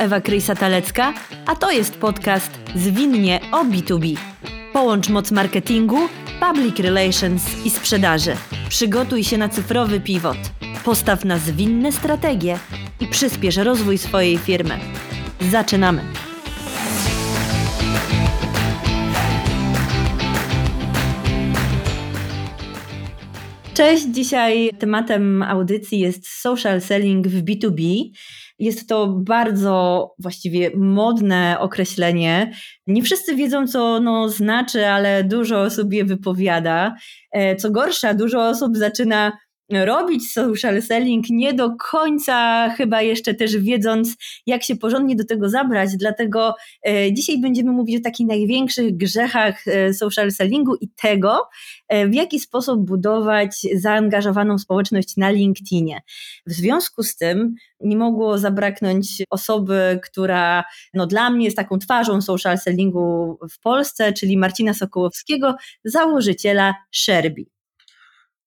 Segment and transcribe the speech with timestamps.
[0.00, 1.12] Ewa Krysa-Talecka,
[1.46, 4.16] a to jest podcast Zwinnie o B2B.
[4.72, 5.98] Połącz moc marketingu,
[6.40, 8.36] public relations i sprzedaży.
[8.68, 10.36] Przygotuj się na cyfrowy pivot.
[10.84, 12.58] Postaw na zwinne strategie
[13.00, 14.78] i przyspiesz rozwój swojej firmy.
[15.50, 16.02] Zaczynamy!
[23.74, 28.10] Cześć, dzisiaj tematem audycji jest social selling w B2B.
[28.60, 32.52] Jest to bardzo właściwie modne określenie.
[32.86, 36.94] Nie wszyscy wiedzą, co ono znaczy, ale dużo osób je wypowiada.
[37.32, 39.32] E, co gorsza, dużo osób zaczyna
[39.70, 45.48] robić social selling, nie do końca chyba jeszcze też wiedząc, jak się porządnie do tego
[45.48, 45.96] zabrać.
[45.96, 46.54] Dlatego
[46.86, 51.48] e, dzisiaj będziemy mówić o takich największych grzechach e, social sellingu i tego,
[51.88, 56.00] e, w jaki sposób budować zaangażowaną społeczność na LinkedInie.
[56.46, 62.22] W związku z tym nie mogło zabraknąć osoby, która no, dla mnie jest taką twarzą
[62.22, 67.59] social sellingu w Polsce, czyli Marcina Sokołowskiego, założyciela Sherby.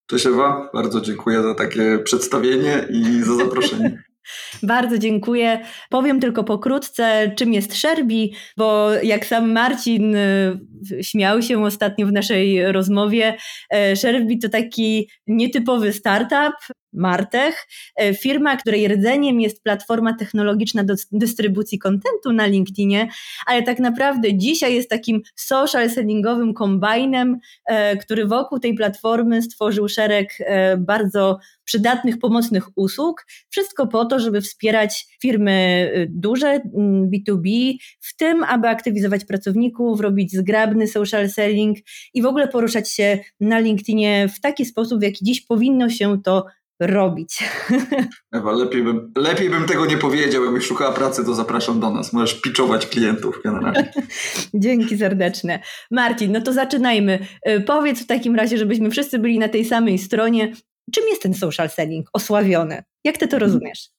[0.06, 4.02] Cześć Ewa, bardzo dziękuję za takie przedstawienie i za zaproszenie.
[4.62, 5.66] Bardzo dziękuję.
[5.90, 10.58] Powiem tylko pokrótce, czym jest Sherbi, bo jak sam Marcin y,
[11.02, 13.36] śmiał się ostatnio w naszej rozmowie,
[13.92, 16.54] y, Sherbi to taki nietypowy startup,
[16.94, 23.08] Martech, e, firma, której rdzeniem jest platforma technologiczna do dystrybucji kontentu na LinkedInie,
[23.46, 29.88] ale tak naprawdę dzisiaj jest takim social sellingowym kombajnem, e, który wokół tej platformy stworzył
[29.88, 33.26] szereg e, bardzo przydatnych, pomocnych usług.
[33.48, 36.60] Wszystko po to, żeby wspierać firmy duże,
[37.12, 41.78] B2B, w tym, aby aktywizować pracowników, robić zgrabny social selling
[42.14, 46.22] i w ogóle poruszać się na LinkedInie w taki sposób, w jaki dziś powinno się
[46.22, 46.46] to
[46.80, 47.44] robić.
[48.32, 50.44] Ewa, lepiej bym, lepiej bym tego nie powiedział.
[50.44, 52.12] Jakbyś szukała pracy, to zapraszam do nas.
[52.12, 53.92] Możesz piczować klientów generalnie.
[54.54, 55.58] Dzięki serdeczne.
[55.90, 57.18] Marcin, no to zaczynajmy.
[57.48, 60.52] Y, powiedz w takim razie, żebyśmy wszyscy byli na tej samej stronie.
[60.94, 62.82] Czym jest ten social selling osławiony?
[63.04, 63.93] Jak ty to rozumiesz?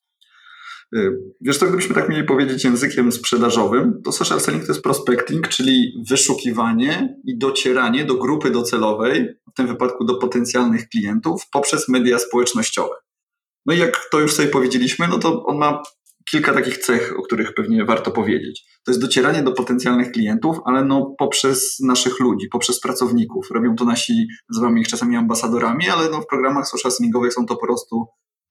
[0.96, 5.48] Y, wiesz co, gdybyśmy tak mieli powiedzieć językiem sprzedażowym, to social selling to jest prospecting,
[5.48, 12.20] czyli wyszukiwanie i docieranie do grupy docelowej, w tym wypadku do potencjalnych klientów, poprzez media
[12.20, 12.96] społecznościowe.
[13.66, 15.84] No i jak to już sobie powiedzieliśmy, no to on ma
[16.30, 18.66] kilka takich cech, o których pewnie warto powiedzieć.
[18.86, 23.52] To jest docieranie do potencjalnych klientów, ale no poprzez naszych ludzi, poprzez pracowników.
[23.52, 27.56] Robią to nasi, nazywamy ich czasami ambasadorami, ale no w programach social sellingowych są to
[27.56, 28.06] po prostu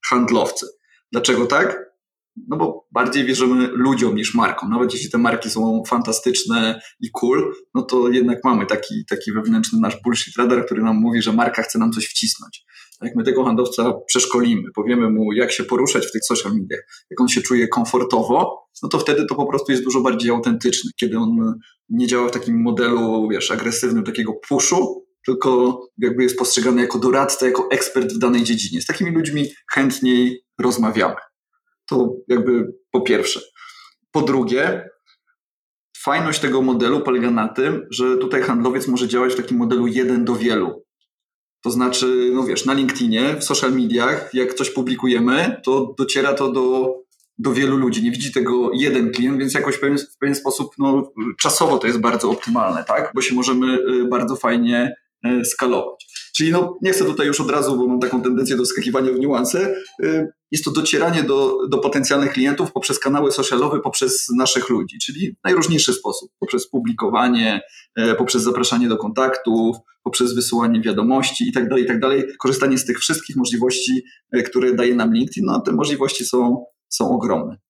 [0.05, 0.67] handlowcy.
[1.13, 1.94] Dlaczego tak?
[2.49, 4.71] No bo bardziej wierzymy ludziom niż markom.
[4.71, 9.81] Nawet jeśli te marki są fantastyczne i cool, no to jednak mamy taki, taki wewnętrzny
[9.81, 12.65] nasz bullshit radar, który nam mówi, że marka chce nam coś wcisnąć.
[13.01, 16.81] A jak my tego handlowca przeszkolimy, powiemy mu, jak się poruszać w tych social mediach,
[17.11, 20.91] jak on się czuje komfortowo, no to wtedy to po prostu jest dużo bardziej autentyczne,
[21.01, 21.55] kiedy on
[21.89, 27.47] nie działa w takim modelu, wiesz, agresywnym takiego puszu, tylko jakby jest postrzegany jako doradca,
[27.47, 28.83] jako ekspert w danej dziedzinie.
[28.83, 31.17] Z takimi ludźmi chętniej rozmawiamy.
[31.89, 33.41] To jakby po pierwsze.
[34.13, 34.89] Po drugie,
[35.99, 40.25] fajność tego modelu polega na tym, że tutaj handlowiec może działać w takim modelu jeden
[40.25, 40.85] do wielu.
[41.63, 46.53] To znaczy, no wiesz, na LinkedInie, w social mediach, jak coś publikujemy, to dociera to
[46.53, 46.95] do,
[47.39, 48.03] do wielu ludzi.
[48.03, 51.87] Nie widzi tego jeden klient, więc jakoś w pewien, w pewien sposób no, czasowo to
[51.87, 53.13] jest bardzo optymalne, tak?
[53.15, 54.95] Bo się możemy y, bardzo fajnie
[55.27, 56.07] y, skalować.
[56.37, 59.19] Czyli no, nie chcę tutaj już od razu, bo mam taką tendencję do skakiwania w
[59.19, 59.75] niuanse.
[60.05, 65.33] Y, jest to docieranie do, do potencjalnych klientów poprzez kanały socialowe, poprzez naszych ludzi, czyli
[65.33, 66.31] w najróżniejszy sposób.
[66.39, 67.61] Poprzez publikowanie,
[67.99, 72.23] y, poprzez zapraszanie do kontaktów, poprzez wysyłanie wiadomości itd., tak itd.
[72.23, 74.03] Tak Korzystanie z tych wszystkich możliwości,
[74.37, 77.64] y, które daje nam LinkedIn, no te możliwości są, są ogromne.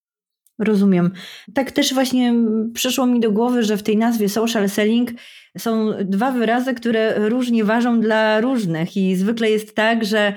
[0.59, 1.13] Rozumiem.
[1.55, 2.35] Tak też właśnie
[2.75, 5.11] przyszło mi do głowy, że w tej nazwie social selling
[5.59, 10.35] są dwa wyrazy, które różnie ważą dla różnych i zwykle jest tak, że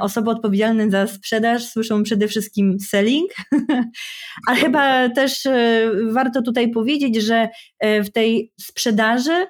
[0.00, 3.30] osoby odpowiedzialne za sprzedaż słyszą przede wszystkim selling,
[4.48, 7.48] ale chyba też e, warto tutaj powiedzieć, że
[7.78, 9.46] e, w tej sprzedaży,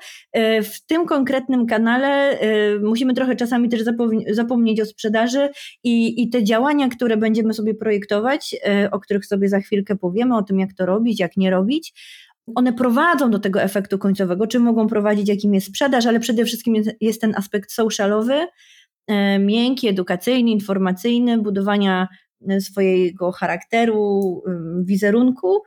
[0.62, 2.38] w tym konkretnym kanale
[2.82, 3.82] musimy trochę czasami też
[4.30, 5.48] zapomnieć o sprzedaży
[5.84, 8.56] i, i te działania, które będziemy sobie projektować,
[8.90, 11.94] o których sobie za chwilkę powiemy, o tym jak to robić, jak nie robić,
[12.54, 16.74] one prowadzą do tego efektu końcowego, czy mogą prowadzić, jakim jest sprzedaż, ale przede wszystkim
[17.00, 18.46] jest, ten aspekt socialowy,
[19.38, 22.08] miękki, edukacyjny, informacyjny, budowania
[22.48, 24.42] e, swojego charakteru,
[24.84, 25.62] wizerunku.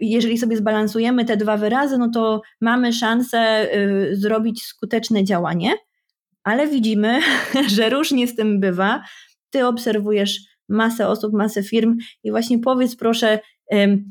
[0.00, 3.68] Jeżeli sobie zbalansujemy te dwa wyrazy, no to mamy szansę e,
[4.16, 5.72] zrobić skuteczne działanie,
[6.44, 7.20] ale widzimy,
[7.76, 9.02] że różnie z tym bywa.
[9.50, 13.38] Ty obserwujesz masę osób, masę firm i właśnie powiedz proszę,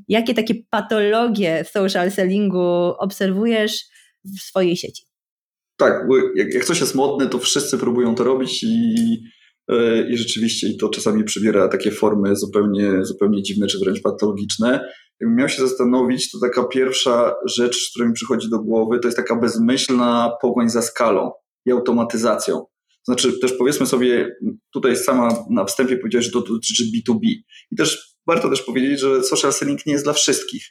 [0.08, 3.86] Jakie takie patologie social sellingu obserwujesz
[4.26, 5.13] w swojej sieci?
[5.78, 8.96] Tak, jak, jak coś jest modne, to wszyscy próbują to robić i,
[9.68, 14.90] e, i rzeczywiście i to czasami przybiera takie formy zupełnie, zupełnie dziwne czy wręcz patologiczne.
[15.20, 19.18] Jakbym miał się zastanowić, to taka pierwsza rzecz, która mi przychodzi do głowy, to jest
[19.18, 21.32] taka bezmyślna pogoń za skalą
[21.66, 22.66] i automatyzacją.
[23.04, 24.36] Znaczy też powiedzmy sobie,
[24.74, 27.22] tutaj sama na wstępie powiedziałeś, że to dotyczy B2B.
[27.72, 30.66] I też warto też powiedzieć, że social selling nie jest dla wszystkich.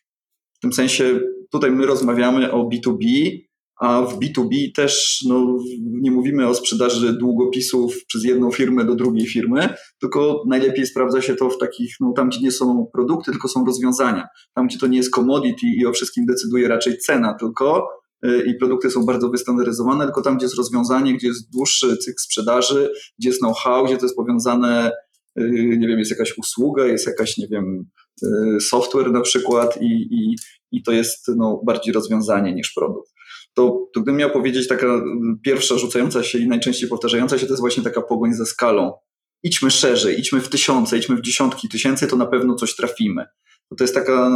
[0.57, 1.21] W tym sensie
[1.51, 3.39] tutaj my rozmawiamy o B2B,
[3.81, 9.27] a w B2B też no, nie mówimy o sprzedaży długopisów przez jedną firmę do drugiej
[9.27, 13.49] firmy, tylko najlepiej sprawdza się to w takich, no, tam gdzie nie są produkty, tylko
[13.49, 14.27] są rozwiązania.
[14.55, 17.89] Tam gdzie to nie jest commodity i o wszystkim decyduje raczej cena tylko
[18.27, 22.19] y, i produkty są bardzo wystandaryzowane, tylko tam gdzie jest rozwiązanie, gdzie jest dłuższy cykl
[22.19, 24.93] sprzedaży, gdzie jest know-how, gdzie to jest powiązane
[25.41, 27.85] y, nie wiem, jest jakaś usługa, jest jakaś, nie wiem,
[28.23, 30.37] y, software na przykład i, i,
[30.73, 33.13] i to jest no, bardziej rozwiązanie niż produkt
[33.55, 35.05] to, to gdybym miał powiedzieć taka
[35.45, 38.93] pierwsza rzucająca się i najczęściej powtarzająca się, to jest właśnie taka pogoń za skalą.
[39.43, 43.25] Idźmy szerzej, idźmy w tysiące, idźmy w dziesiątki tysięcy, to na pewno coś trafimy.
[43.79, 44.31] To jest taka,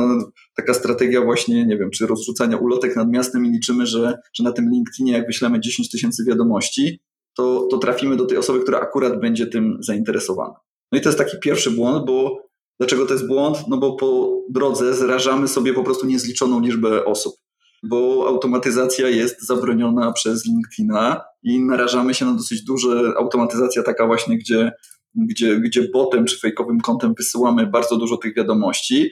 [0.57, 4.53] taka strategia właśnie, nie wiem, czy rozrzucania ulotek nad miastem i liczymy, że, że na
[4.53, 7.01] tym LinkedInie jak wyślemy 10 tysięcy wiadomości,
[7.37, 10.55] to, to trafimy do tej osoby, która akurat będzie tym zainteresowana.
[10.93, 12.43] No i to jest taki pierwszy błąd, bo
[12.81, 13.59] dlaczego to jest błąd?
[13.69, 17.35] No bo po drodze zrażamy sobie po prostu niezliczoną liczbę osób
[17.83, 24.39] bo automatyzacja jest zabroniona przez LinkedIna i narażamy się na dosyć duże automatyzacja taka właśnie,
[24.39, 24.73] gdzie,
[25.15, 29.11] gdzie, gdzie botem czy fejkowym kontem wysyłamy bardzo dużo tych wiadomości,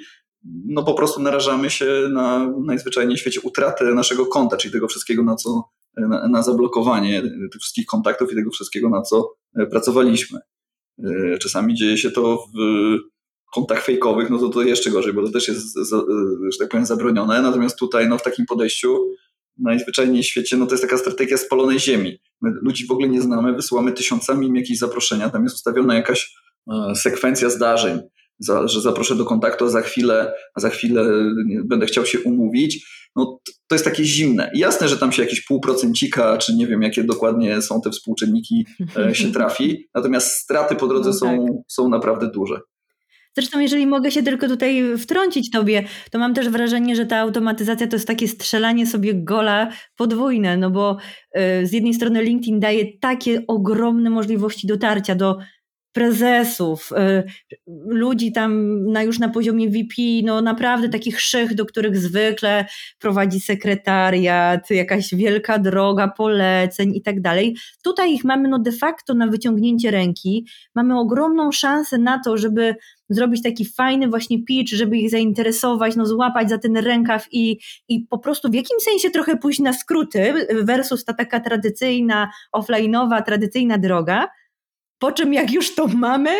[0.66, 5.22] no po prostu narażamy się na najzwyczajniej w świecie utratę naszego konta, czyli tego wszystkiego,
[5.22, 5.62] na co
[5.96, 9.34] na, na zablokowanie tych wszystkich kontaktów i tego wszystkiego, na co
[9.70, 10.38] pracowaliśmy.
[11.40, 12.58] Czasami dzieje się to w
[13.54, 15.78] kontach fejkowych, no to to jeszcze gorzej, bo to też jest,
[16.52, 17.42] że tak powiem, zabronione.
[17.42, 18.98] Natomiast tutaj, no w takim podejściu
[19.58, 22.18] najzwyczajniej w świecie, no to jest taka strategia spalonej ziemi.
[22.40, 26.34] My ludzi w ogóle nie znamy, wysyłamy tysiącami im jakieś zaproszenia, tam jest ustawiona jakaś
[26.72, 28.00] e, sekwencja zdarzeń,
[28.38, 31.04] za, że zaproszę do kontaktu, a za chwilę, a za chwilę
[31.64, 32.86] będę chciał się umówić.
[33.16, 34.50] No, to jest takie zimne.
[34.54, 38.66] jasne, że tam się jakieś półprocencika, czy nie wiem, jakie dokładnie są te współczynniki,
[38.96, 41.36] e, się trafi, natomiast straty po drodze no tak.
[41.36, 42.60] są, są naprawdę duże.
[43.36, 47.86] Zresztą, jeżeli mogę się tylko tutaj wtrącić tobie, to mam też wrażenie, że ta automatyzacja
[47.86, 50.96] to jest takie strzelanie sobie gola podwójne, no bo
[51.62, 55.38] y, z jednej strony LinkedIn daje takie ogromne możliwości dotarcia do
[55.94, 57.24] prezesów, y,
[57.86, 59.94] ludzi tam na, już na poziomie VP,
[60.24, 62.66] no naprawdę takich szych, do których zwykle
[62.98, 67.56] prowadzi sekretariat, jakaś wielka droga poleceń i tak dalej.
[67.84, 70.46] Tutaj ich mamy no de facto na wyciągnięcie ręki.
[70.74, 72.74] Mamy ogromną szansę na to, żeby
[73.08, 77.58] zrobić taki fajny właśnie pitch, żeby ich zainteresować, no złapać za ten rękaw i,
[77.88, 83.22] i po prostu w jakimś sensie trochę pójść na skróty versus ta taka tradycyjna, offline'owa,
[83.22, 84.28] tradycyjna droga,
[85.04, 86.30] po czym jak już to mamy,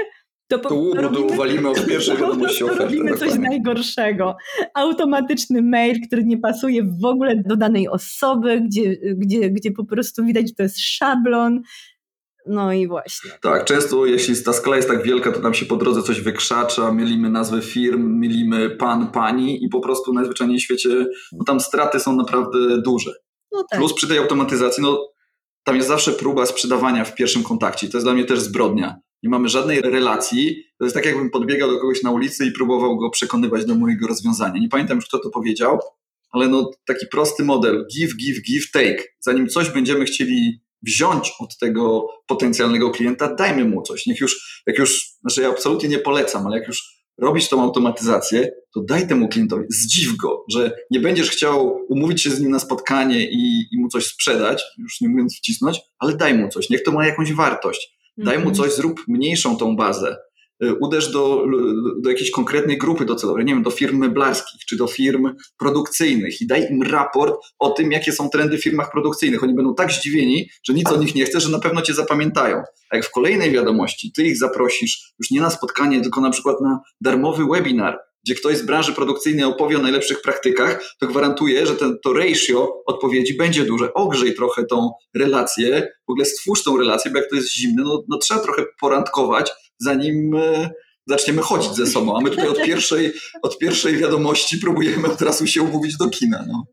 [0.48, 2.84] to, to, to robimy, uwalimy od pierwszej wiadomości oferty.
[2.84, 4.36] Robimy coś najgorszego.
[4.74, 10.24] Automatyczny mail, który nie pasuje w ogóle do danej osoby, gdzie, gdzie, gdzie po prostu
[10.24, 11.60] widać, że to jest szablon.
[12.46, 13.30] No i właśnie.
[13.42, 16.92] Tak, często jeśli ta skala jest tak wielka, to nam się po drodze coś wykrzacza,
[16.92, 22.00] mylimy nazwy firm, mylimy pan, pani i po prostu najzwyczajniej w świecie, no tam straty
[22.00, 23.12] są naprawdę duże.
[23.52, 23.78] No tak.
[23.78, 25.13] Plus przy tej automatyzacji, no
[25.64, 27.88] tam jest zawsze próba sprzedawania w pierwszym kontakcie.
[27.88, 29.00] To jest dla mnie też zbrodnia.
[29.22, 30.64] Nie mamy żadnej relacji.
[30.78, 34.06] To jest tak, jakbym podbiegał do kogoś na ulicy i próbował go przekonywać do mojego
[34.06, 34.60] rozwiązania.
[34.60, 35.78] Nie pamiętam już, kto to powiedział,
[36.30, 37.86] ale no taki prosty model.
[37.94, 39.04] Give, give, give, take.
[39.20, 44.06] Zanim coś będziemy chcieli wziąć od tego potencjalnego klienta, dajmy mu coś.
[44.06, 48.50] Niech już, jak już, znaczy ja absolutnie nie polecam, ale jak już robisz tą automatyzację,
[48.74, 52.58] to daj temu klientowi, zdziw go, że nie będziesz chciał umówić się z nim na
[52.58, 56.82] spotkanie i, i mu coś sprzedać, już nie mówiąc wcisnąć, ale daj mu coś, niech
[56.82, 57.94] to ma jakąś wartość.
[58.16, 58.54] Daj mu mhm.
[58.54, 60.16] coś, zrób mniejszą tą bazę.
[60.62, 61.46] Y, uderz do,
[61.98, 66.46] do jakiejś konkretnej grupy docelowej, nie wiem, do firm meblarskich czy do firm produkcyjnych i
[66.46, 69.42] daj im raport o tym, jakie są trendy w firmach produkcyjnych.
[69.42, 72.62] Oni będą tak zdziwieni, że nic o nich nie chce, że na pewno cię zapamiętają.
[72.90, 76.60] A jak w kolejnej wiadomości ty ich zaprosisz już nie na spotkanie, tylko na przykład
[76.60, 81.76] na darmowy webinar, gdzie ktoś z branży produkcyjnej opowie o najlepszych praktykach, to gwarantuję, że
[81.76, 83.94] ten, to ratio odpowiedzi będzie duże.
[83.94, 88.04] Ogrzej trochę tą relację, w ogóle stwórz tą relację, bo jak to jest zimne, no,
[88.08, 90.70] no trzeba trochę porandkować, zanim e,
[91.06, 92.16] zaczniemy chodzić ze sobą.
[92.16, 93.12] A my tutaj od pierwszej,
[93.42, 96.44] od pierwszej wiadomości próbujemy od razu się umówić do kina.
[96.48, 96.64] No.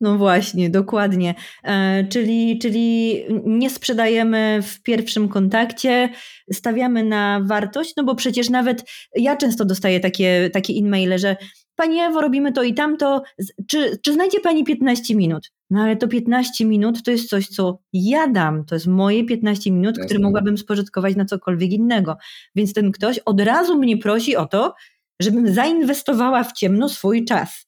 [0.00, 1.34] No właśnie, dokładnie.
[1.64, 6.08] E, czyli, czyli nie sprzedajemy w pierwszym kontakcie,
[6.52, 8.84] stawiamy na wartość, no bo przecież nawet
[9.16, 11.36] ja często dostaję takie, takie e-maile, że
[11.76, 13.22] Pani Ewo, robimy to i tamto,
[13.68, 15.52] czy, czy znajdzie Pani 15 minut?
[15.74, 19.70] No ale to 15 minut to jest coś, co ja dam, to jest moje 15
[19.70, 20.04] minut, Jasne.
[20.04, 22.16] które mogłabym spożytkować na cokolwiek innego.
[22.54, 24.74] Więc ten ktoś od razu mnie prosi o to,
[25.20, 27.66] żebym zainwestowała w ciemno swój czas.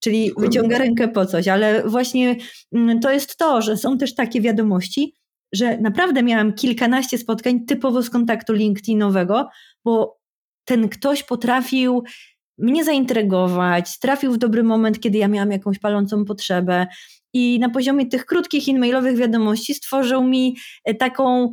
[0.00, 2.36] Czyli wyciąga rękę po coś, ale właśnie
[2.72, 5.14] mm, to jest to, że są też takie wiadomości,
[5.52, 9.48] że naprawdę miałam kilkanaście spotkań typowo z kontaktu LinkedInowego,
[9.84, 10.18] bo
[10.64, 12.02] ten ktoś potrafił
[12.58, 16.86] mnie zaintrygować, trafił w dobry moment, kiedy ja miałam jakąś palącą potrzebę.
[17.38, 21.52] I na poziomie tych krótkich e-mailowych wiadomości stworzył mi e, taką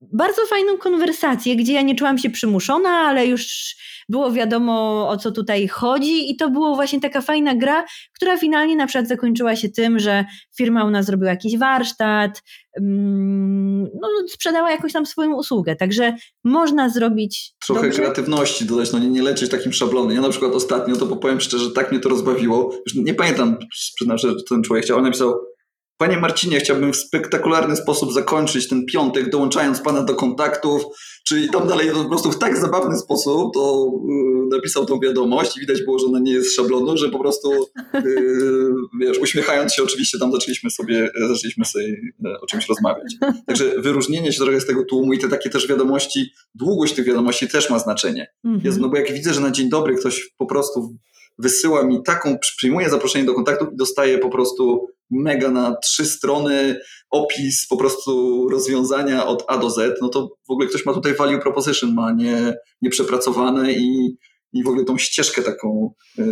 [0.00, 3.74] bardzo fajną konwersację, gdzie ja nie czułam się przymuszona, ale już
[4.08, 7.84] było wiadomo o co tutaj chodzi i to było właśnie taka fajna gra,
[8.16, 10.24] która finalnie na przykład zakończyła się tym, że
[10.56, 12.42] firma u nas zrobiła jakiś warsztat,
[12.80, 17.54] mm, no, sprzedała jakąś tam swoją usługę, także można zrobić...
[17.66, 17.98] Trochę dobrze.
[17.98, 20.16] kreatywności dodać, no nie, nie lecieć takim szablonem.
[20.16, 23.56] Ja na przykład ostatnio, to powiem szczerze, tak mnie to rozbawiło, już nie pamiętam,
[23.96, 25.51] przyznam, że ten człowiek chciał, on napisał
[25.96, 30.82] Panie Marcinie, chciałbym w spektakularny sposób zakończyć ten piątek, dołączając Pana do kontaktów,
[31.24, 35.60] czyli tam dalej po prostu w tak zabawny sposób to yy, napisał tą wiadomość i
[35.60, 37.50] widać było, że ona nie jest szablonu, że po prostu
[37.94, 41.82] yy, wiesz, uśmiechając się oczywiście tam zaczęliśmy sobie, zaczęliśmy sobie
[42.24, 43.14] yy, o czymś rozmawiać.
[43.46, 47.48] Także wyróżnienie się trochę z tego tłumu i te takie też wiadomości, długość tych wiadomości
[47.48, 48.26] też ma znaczenie.
[48.64, 50.96] Jest, no bo jak widzę, że na dzień dobry ktoś po prostu
[51.38, 56.80] wysyła mi taką, przyjmuje zaproszenie do kontaktu i dostaje po prostu mega na trzy strony
[57.10, 61.14] opis po prostu rozwiązania od A do Z, no to w ogóle ktoś ma tutaj
[61.14, 64.16] value proposition, ma nie, nieprzepracowane i,
[64.52, 66.24] i w ogóle tą ścieżkę taką y,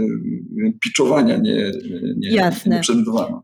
[0.85, 1.73] piczowania nie,
[2.17, 2.77] nie, Jasne.
[2.77, 2.83] nie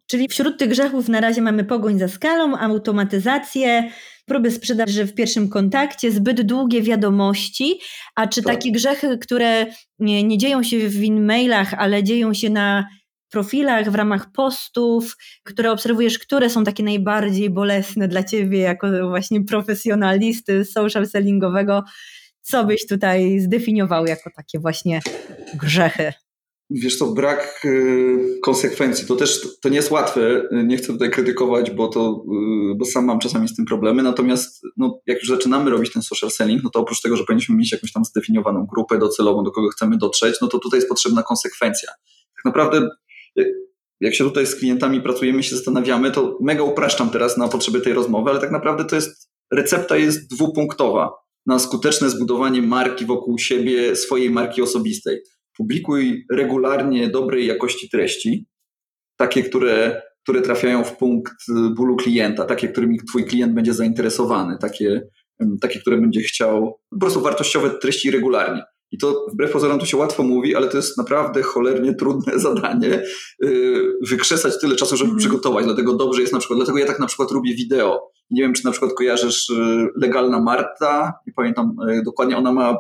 [0.07, 3.91] Czyli wśród tych grzechów na razie mamy pogoń za skalą, automatyzację,
[4.27, 7.79] próby sprzedaży w pierwszym kontakcie, zbyt długie wiadomości,
[8.15, 8.55] a czy tak.
[8.55, 9.67] takie grzechy, które
[9.99, 12.87] nie, nie dzieją się w e-mailach, ale dzieją się na
[13.31, 19.45] profilach, w ramach postów, które obserwujesz, które są takie najbardziej bolesne dla ciebie jako właśnie
[19.45, 21.85] profesjonalisty social sellingowego,
[22.43, 25.01] co byś tutaj zdefiniował jako takie właśnie
[25.55, 26.13] grzechy?
[26.71, 31.71] Wiesz co, brak y, konsekwencji, to też to nie jest łatwe, nie chcę tutaj krytykować,
[31.71, 32.25] bo to,
[32.73, 36.03] y, bo sam mam czasami z tym problemy, natomiast no, jak już zaczynamy robić ten
[36.03, 39.51] social selling, no to oprócz tego, że powinniśmy mieć jakąś tam zdefiniowaną grupę docelową, do
[39.51, 41.91] kogo chcemy dotrzeć, no to tutaj jest potrzebna konsekwencja.
[42.37, 42.89] Tak naprawdę
[44.01, 47.93] jak się tutaj z klientami pracujemy, się zastanawiamy, to mega upraszczam teraz na potrzeby tej
[47.93, 51.11] rozmowy, ale tak naprawdę to jest, recepta jest dwupunktowa.
[51.47, 55.19] Na skuteczne zbudowanie marki wokół siebie, swojej marki osobistej.
[55.57, 58.47] Publikuj regularnie dobrej jakości treści,
[59.17, 61.35] takie, które, które trafiają w punkt
[61.77, 65.03] bólu klienta, takie, którymi twój klient będzie zainteresowany, takie,
[65.61, 68.63] takie które będzie chciał, po prostu wartościowe treści regularnie.
[68.93, 73.03] I to wbrew pozorom to się łatwo mówi, ale to jest naprawdę cholernie trudne zadanie,
[73.41, 75.19] yy, wykrzesać tyle czasu, żeby mm.
[75.19, 75.65] przygotować.
[75.65, 78.11] Dlatego dobrze jest na przykład, dlatego ja tak na przykład lubię wideo.
[78.31, 82.77] Nie wiem, czy na przykład kojarzysz yy, Legalna Marta, nie pamiętam yy, dokładnie, ona ma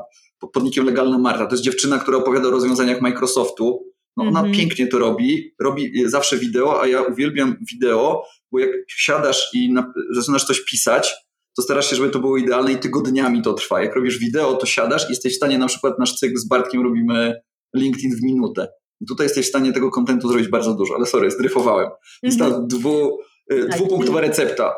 [0.52, 1.46] pod nikiem Legalna Marta.
[1.46, 3.86] To jest dziewczyna, która opowiada o rozwiązaniach Microsoftu.
[4.16, 4.56] No, ona mm -hmm.
[4.56, 9.92] pięknie to robi, robi zawsze wideo, a ja uwielbiam wideo, bo jak siadasz i na,
[10.10, 11.14] zaczynasz coś pisać,
[11.56, 13.82] to starasz się, żeby to było idealne i tygodniami to trwa.
[13.82, 16.82] Jak robisz wideo, to siadasz i jesteś w stanie, na przykład nasz cykl z Bartkiem
[16.82, 17.40] robimy
[17.74, 18.68] LinkedIn w minutę.
[19.00, 21.90] I tutaj jesteś w stanie tego kontentu zrobić bardzo dużo, ale sorry, zdryfowałem.
[22.22, 22.68] Jest ta mhm.
[22.68, 23.18] dwu,
[23.52, 23.76] y, tak.
[23.78, 24.74] dwupunktowa recepta.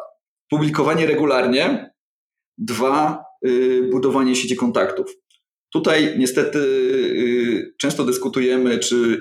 [0.50, 1.90] Publikowanie regularnie,
[2.58, 5.06] dwa, y, budowanie sieci kontaktów.
[5.72, 9.20] Tutaj niestety y, często dyskutujemy, czy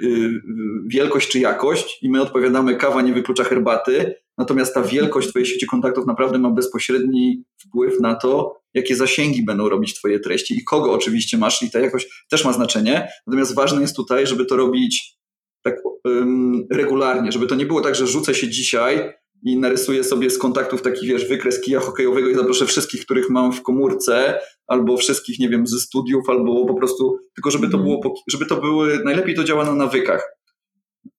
[0.87, 4.15] wielkość, czy jakość, i my odpowiadamy, kawa nie wyklucza herbaty.
[4.37, 9.69] Natomiast ta wielkość Twojej sieci kontaktów naprawdę ma bezpośredni wpływ na to, jakie zasięgi będą
[9.69, 13.07] robić Twoje treści i kogo oczywiście masz, i ta jakość też ma znaczenie.
[13.27, 15.17] Natomiast ważne jest tutaj, żeby to robić
[15.63, 15.75] tak
[16.05, 19.13] um, regularnie, żeby to nie było tak, że rzucę się dzisiaj
[19.43, 23.53] i narysuję sobie z kontaktów taki, wiesz, wykres kija hokejowego i zaproszę wszystkich, których mam
[23.53, 27.83] w komórce, albo wszystkich, nie wiem, ze studiów, albo po prostu, tylko żeby to mhm.
[27.83, 30.36] było, żeby to były, najlepiej to działa na nawykach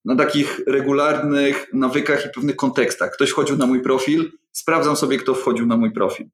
[0.04, 3.11] na takich regularnych nawykach i pewnych kontekstach.
[3.11, 6.26] Ktoś wchodził na mój profil, sprawdzam sobie, kto wchodził na mój profil.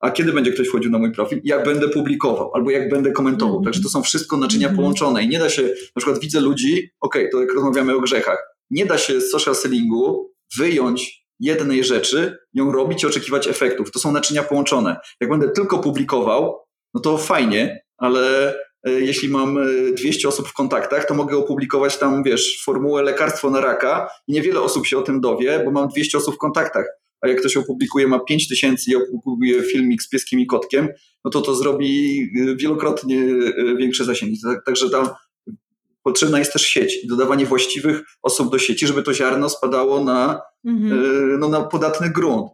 [0.00, 1.40] A kiedy będzie ktoś wchodził na mój profil?
[1.44, 3.54] Jak będę publikował, albo jak będę komentował.
[3.54, 3.64] Mm.
[3.64, 4.76] Także to są wszystko naczynia mm.
[4.76, 8.38] połączone i nie da się, na przykład widzę ludzi, ok, to jak rozmawiamy o grzechach,
[8.70, 13.90] nie da się z social sellingu wyjąć jednej rzeczy, ją robić i oczekiwać efektów.
[13.90, 14.96] To są naczynia połączone.
[15.20, 16.58] Jak będę tylko publikował,
[16.94, 19.58] no to fajnie, ale jeśli mam
[19.96, 24.60] 200 osób w kontaktach, to mogę opublikować tam, wiesz, formułę lekarstwo na raka i niewiele
[24.60, 26.86] osób się o tym dowie, bo mam 200 osób w kontaktach.
[27.20, 30.88] A jak ktoś opublikuje, ma 5000 i opublikuje filmik z pieskiem i kotkiem,
[31.24, 32.22] no to to zrobi
[32.56, 33.24] wielokrotnie
[33.78, 34.40] większe zasięgi.
[34.66, 35.08] Także tam
[36.02, 40.40] potrzebna jest też sieć i dodawanie właściwych osób do sieci, żeby to ziarno spadało na,
[40.64, 41.38] mhm.
[41.40, 42.50] no, na podatny grunt.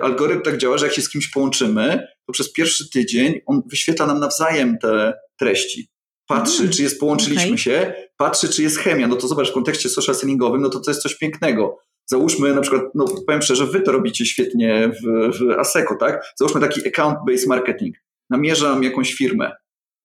[0.00, 4.06] Algorytm tak działa, że jak się z kimś połączymy, to przez pierwszy tydzień on wyświetla
[4.06, 5.88] nam nawzajem te treści.
[6.28, 6.72] Patrzy, mm.
[6.72, 7.58] czy jest, połączyliśmy okay.
[7.58, 9.08] się, patrzy, czy jest chemia.
[9.08, 11.78] No to zobacz, w kontekście social sellingowym, no to to jest coś pięknego.
[12.06, 16.24] Załóżmy na przykład, no powiem szczerze, wy to robicie świetnie w, w ASECO, tak?
[16.38, 17.96] Załóżmy taki account-based marketing.
[18.30, 19.52] Namierzam jakąś firmę.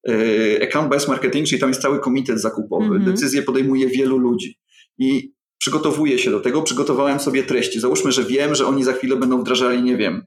[0.10, 2.86] Y, account-based marketing, czyli tam jest cały komitet zakupowy.
[2.86, 3.06] Mm -hmm.
[3.06, 4.60] Decyzje podejmuje wielu ludzi.
[4.98, 7.80] I przygotowuję się do tego, przygotowałem sobie treści.
[7.80, 10.26] Załóżmy, że wiem, że oni za chwilę będą wdrażali, nie wiem,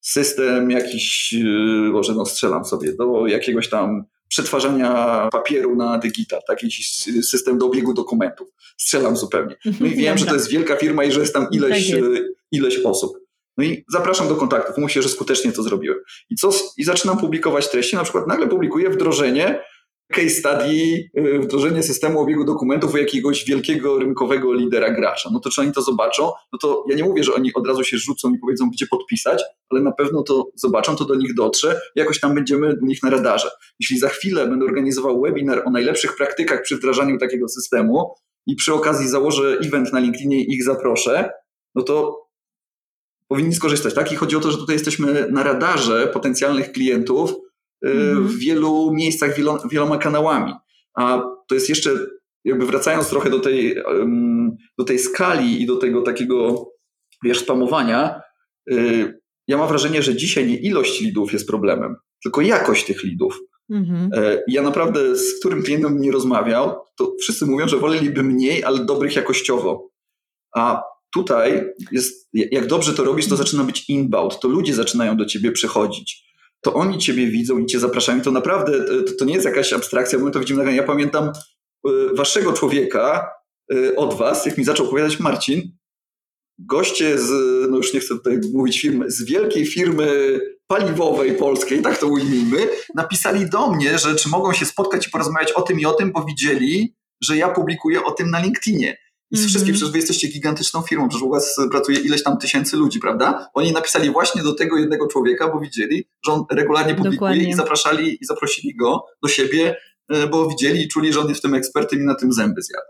[0.00, 6.62] system jakiś, yy, może no strzelam sobie, do jakiegoś tam przetwarzania papieru na digital, tak?
[6.62, 6.88] jakiś
[7.22, 8.48] system do obiegu dokumentów.
[8.76, 9.56] Strzelam zupełnie.
[9.80, 12.14] No i wiem, że to jest wielka firma i że jest tam ileś, tak jest.
[12.14, 13.18] Yy, ileś osób.
[13.56, 14.78] No i zapraszam do kontaktów.
[14.78, 15.98] Mówię, że skutecznie to zrobiłem.
[16.30, 17.96] I, co, I zaczynam publikować treści.
[17.96, 19.60] Na przykład nagle publikuję wdrożenie
[20.12, 25.30] case study, y, wdrożenie systemu obiegu dokumentów u jakiegoś wielkiego rynkowego lidera gracza.
[25.32, 26.30] No to czy oni to zobaczą?
[26.52, 29.42] No to ja nie mówię, że oni od razu się rzucą i powiedzą, gdzie podpisać,
[29.70, 33.10] ale na pewno to zobaczą, to do nich dotrze, jakoś tam będziemy u nich na
[33.10, 33.50] radarze.
[33.80, 38.14] Jeśli za chwilę będę organizował webinar o najlepszych praktykach przy wdrażaniu takiego systemu
[38.46, 41.30] i przy okazji założę event na LinkedInie i ich zaproszę,
[41.74, 42.20] no to
[43.28, 44.12] powinni skorzystać, tak?
[44.12, 47.34] I chodzi o to, że tutaj jesteśmy na radarze potencjalnych klientów.
[47.82, 49.36] W wielu miejscach,
[49.70, 50.52] wieloma kanałami.
[50.94, 51.90] A to jest jeszcze,
[52.44, 53.76] jakby wracając trochę do tej,
[54.78, 56.66] do tej skali i do tego takiego,
[57.24, 58.20] wiesz, spamowania,
[58.72, 63.40] y, ja mam wrażenie, że dzisiaj nie ilość lidów jest problemem, tylko jakość tych lidów.
[63.70, 64.10] Mhm.
[64.14, 68.84] E, ja naprawdę z którym klientem nie rozmawiał, to wszyscy mówią, że woleliby mniej, ale
[68.84, 69.90] dobrych jakościowo.
[70.54, 70.82] A
[71.14, 75.52] tutaj jest, jak dobrze to robisz, to zaczyna być inbound, to ludzie zaczynają do ciebie
[75.52, 76.29] przychodzić
[76.60, 78.20] to oni ciebie widzą i cię zapraszają.
[78.20, 81.32] To naprawdę, to, to nie jest jakaś abstrakcja, my to widzimy Ja pamiętam
[81.88, 83.30] y, waszego człowieka
[83.74, 85.62] y, od was, jak mi zaczął opowiadać Marcin,
[86.58, 87.30] goście z,
[87.70, 92.68] no już nie chcę tutaj mówić firmy, z wielkiej firmy paliwowej polskiej, tak to ujmijmy,
[92.94, 96.12] napisali do mnie, że czy mogą się spotkać i porozmawiać o tym i o tym,
[96.12, 98.96] bo widzieli, że ja publikuję o tym na LinkedInie.
[99.30, 102.76] I z wszystkich, przecież wy jesteście gigantyczną firmą, przecież u was pracuje ileś tam tysięcy
[102.76, 103.50] ludzi, prawda?
[103.54, 107.50] Oni napisali właśnie do tego jednego człowieka, bo widzieli, że on regularnie publikuje Dokładnie.
[107.50, 109.76] i zapraszali i zaprosili go do siebie,
[110.08, 112.62] e, bo widzieli i czuli, że on jest w tym ekspertem i na tym zęby
[112.62, 112.86] zjadł.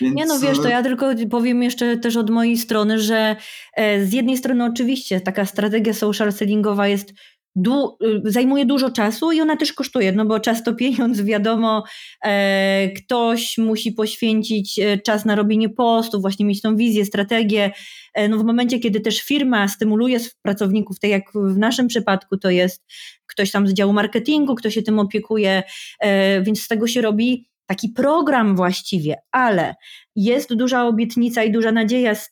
[0.00, 0.16] Więc...
[0.16, 3.36] Nie no wiesz, to ja tylko powiem jeszcze też od mojej strony, że
[3.76, 7.12] e, z jednej strony oczywiście taka strategia social sellingowa jest
[7.56, 11.84] du zajmuje dużo czasu i ona też kosztuje, no bo czas to pieniądz, wiadomo,
[12.24, 17.70] e, ktoś musi poświęcić e, czas na robienie postów, właśnie mieć tą wizję, strategię.
[18.14, 22.50] E, no w momencie, kiedy też firma stymuluje pracowników, tak jak w naszym przypadku to
[22.50, 22.84] jest
[23.26, 25.62] ktoś tam z działu marketingu, kto się tym opiekuje,
[26.00, 29.74] e, więc z tego się robi taki program właściwie, ale
[30.16, 32.30] jest duża obietnica i duża nadzieja z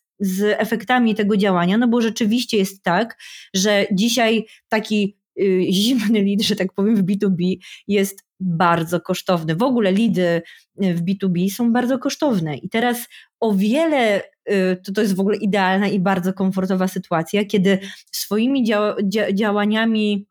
[0.58, 3.18] efektami tego działania, no bo rzeczywiście jest tak,
[3.54, 7.56] że dzisiaj taki y, zimny lead, że tak powiem, w B2B
[7.88, 9.56] jest bardzo kosztowny.
[9.56, 10.42] W ogóle lidy
[10.76, 12.56] w B2B są bardzo kosztowne.
[12.56, 13.08] I teraz
[13.40, 17.78] o wiele, y, to, to jest w ogóle idealna i bardzo komfortowa sytuacja, kiedy
[18.12, 20.26] swoimi dzia dzia działaniami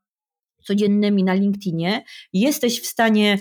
[0.64, 3.38] codziennymi na LinkedInie jesteś w stanie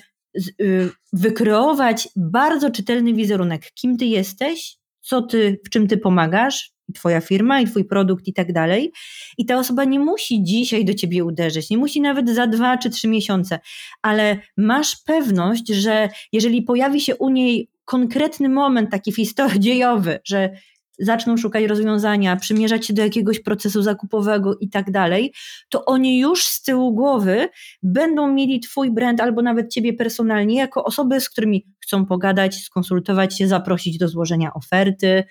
[0.61, 6.93] y, wykreować bardzo czytelny wizerunek, kim ty jesteś, co ty, w czym ty pomagasz, i
[6.93, 8.93] twoja firma, i twój produkt i tak dalej.
[9.39, 12.91] I ta osoba nie musi dzisiaj do ciebie uderzyć, nie musi nawet za dwa czy
[12.91, 13.59] trzy miesiące,
[14.03, 20.51] ale masz pewność, że jeżeli pojawi się u niej konkretny moment taki historii dziejowy, że
[20.99, 25.33] zaczną szukać rozwiązania, przymierzać się do jakiegoś procesu zakupowego i tak dalej,
[25.69, 27.49] to oni już z tyłu głowy
[27.83, 33.39] będą mieli Twój brand albo nawet Ciebie personalnie jako osoby, z którymi chcą pogadać, skonsultować
[33.39, 35.25] się, zaprosić do złożenia oferty,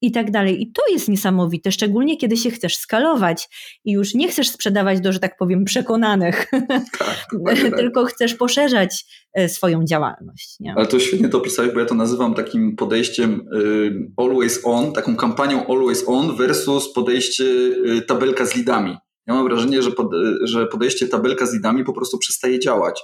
[0.00, 0.62] i tak dalej.
[0.62, 3.48] I to jest niesamowite, szczególnie kiedy się chcesz skalować
[3.84, 6.50] i już nie chcesz sprzedawać do, że tak powiem, przekonanych,
[6.98, 7.76] tak, tak.
[7.76, 10.56] tylko chcesz poszerzać e, swoją działalność.
[10.60, 10.74] Nie?
[10.76, 15.16] Ale to świetnie to opisałeś, bo ja to nazywam takim podejściem y, always on, taką
[15.16, 18.96] kampanią always on versus podejście y, tabelka z lidami.
[19.26, 20.10] Ja mam wrażenie, że, pod,
[20.42, 23.02] że podejście tabelka z lidami po prostu przestaje działać.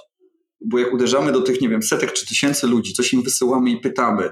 [0.61, 3.77] Bo jak uderzamy do tych, nie wiem, setek czy tysięcy ludzi, coś im wysyłamy i
[3.77, 4.29] pytamy,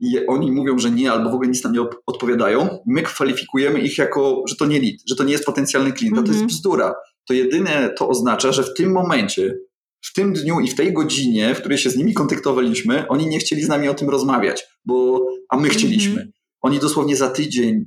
[0.00, 3.98] i oni mówią, że nie, albo w ogóle nic nam nie odpowiadają, my kwalifikujemy ich
[3.98, 6.12] jako, że to nie lead, że to nie jest potencjalny klient.
[6.12, 6.26] Mm -hmm.
[6.26, 6.48] To jest mhm.
[6.48, 6.94] bzdura.
[7.28, 9.54] To jedyne to oznacza, że w tym momencie
[10.00, 13.38] w tym dniu i w tej godzinie, w której się z nimi kontaktowaliśmy, oni nie
[13.38, 16.12] chcieli z nami o tym rozmawiać, bo, a my chcieliśmy.
[16.12, 16.32] Mm -hmm.
[16.60, 17.84] Oni dosłownie za tydzień,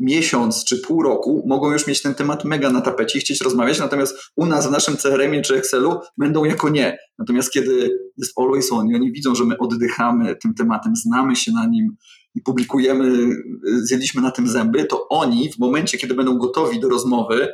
[0.00, 3.78] miesiąc czy pół roku mogą już mieć ten temat mega na tapecie i chcieć rozmawiać,
[3.78, 6.98] natomiast u nas w naszym CRM-ie czy Excelu będą jako nie.
[7.18, 11.52] Natomiast kiedy jest always on i oni widzą, że my oddychamy tym tematem, znamy się
[11.52, 11.96] na nim
[12.34, 17.48] i publikujemy, zjedliśmy na tym zęby, to oni w momencie, kiedy będą gotowi do rozmowy,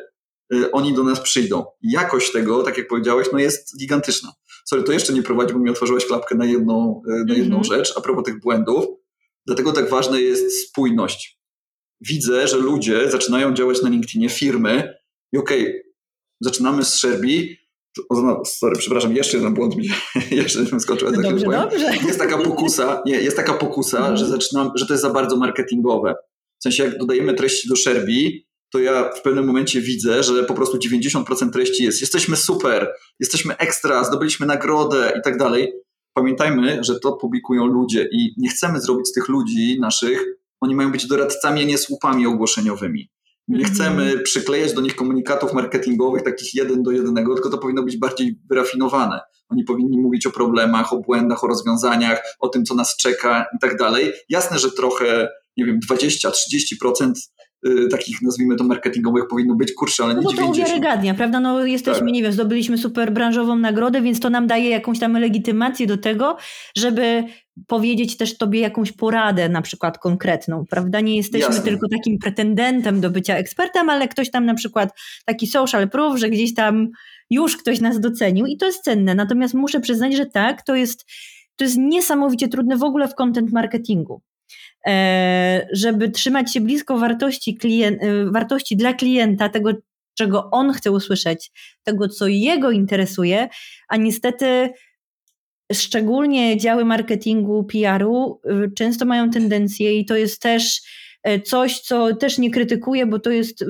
[0.55, 1.65] y, oni do nas przyjdą.
[1.83, 4.33] Jakość tego, tak jak powiedziałeś, no jest gigantyczna.
[4.65, 7.63] Sorry, to jeszcze nie prowadzi, bo mi otworzyłaś klapkę na jedną, y, na jedną mm
[7.63, 7.77] -hmm.
[7.77, 8.85] rzecz a propos tych błędów.
[9.47, 11.40] Dlatego tak ważna jest spójność
[12.01, 14.95] widzę, że ludzie zaczynają działać na LinkedInie, firmy
[15.33, 15.83] i okej, okay,
[16.41, 17.57] zaczynamy z Szerbi,
[18.11, 19.89] no, sorry, przepraszam, jeszcze jeden błąd mi
[20.31, 21.11] jeszcze bym skoczył.
[21.13, 21.97] No dobrze, dobrze.
[22.07, 24.17] Jest taka pokusa, nie, jest taka pokusa, mhm.
[24.17, 26.15] że zaczynam, że to jest za bardzo marketingowe.
[26.59, 30.55] W sensie jak dodajemy treści do Szerbi, to ja w pewnym momencie widzę, że po
[30.55, 35.73] prostu 90% treści jest jesteśmy super, jesteśmy ekstra, zdobyliśmy nagrodę i tak dalej.
[36.15, 40.93] Pamiętajmy, że to publikują ludzie i nie chcemy zrobić z tych ludzi naszych oni mają
[40.93, 43.11] być doradcami, a nie słupami ogłoszeniowymi.
[43.49, 43.69] Nie -hmm.
[43.69, 48.41] chcemy przyklejać do nich komunikatów marketingowych takich jeden do jednego, tylko to powinno być bardziej
[48.51, 49.21] wyrafinowane.
[49.49, 53.59] Oni powinni mówić o problemach, o błędach, o rozwiązaniach, o tym, co nas czeka i
[53.59, 54.13] tak dalej.
[54.29, 57.13] Jasne, że trochę, nie wiem, 20-30%
[57.67, 60.57] Y, takich, nazwijmy to, marketingowych powinno być, kurczę, ale nie no bo 90.
[60.57, 61.41] to uwiarygadnia, prawda?
[61.41, 62.13] No jesteśmy, tak.
[62.13, 66.37] nie wiem, zdobyliśmy super branżową nagrodę, więc to nam daje jakąś tam legitymację do tego,
[66.77, 67.25] żeby
[67.67, 71.01] powiedzieć też tobie jakąś poradę na przykład konkretną, prawda?
[71.01, 71.63] Nie jesteśmy Jasne.
[71.63, 76.31] tylko takim pretendentem do bycia ekspertem, ale ktoś tam na przykład taki social proof, że
[76.31, 76.89] gdzieś tam
[77.31, 79.15] już ktoś nas docenił i to jest cenne.
[79.15, 81.07] Natomiast muszę przyznać, że tak, to jest,
[81.57, 84.23] to jest niesamowicie trudne w ogóle w content marketingu.
[84.87, 89.71] E, żeby trzymać się blisko wartości, klient, e, wartości dla klienta, tego,
[90.15, 91.51] czego on chce usłyszeć,
[91.83, 93.49] tego, co jego interesuje,
[93.89, 94.71] a niestety
[95.73, 100.83] szczególnie działy marketingu, PR-u e, często mają tendencję i to jest też
[101.45, 103.65] coś, co też nie krytykuję, bo to jest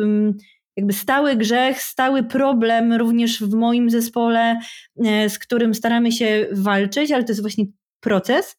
[0.76, 4.60] jakby stały grzech, stały problem również w moim zespole,
[5.28, 7.64] z którym staramy się walczyć, ale to jest właśnie
[8.00, 8.56] proces,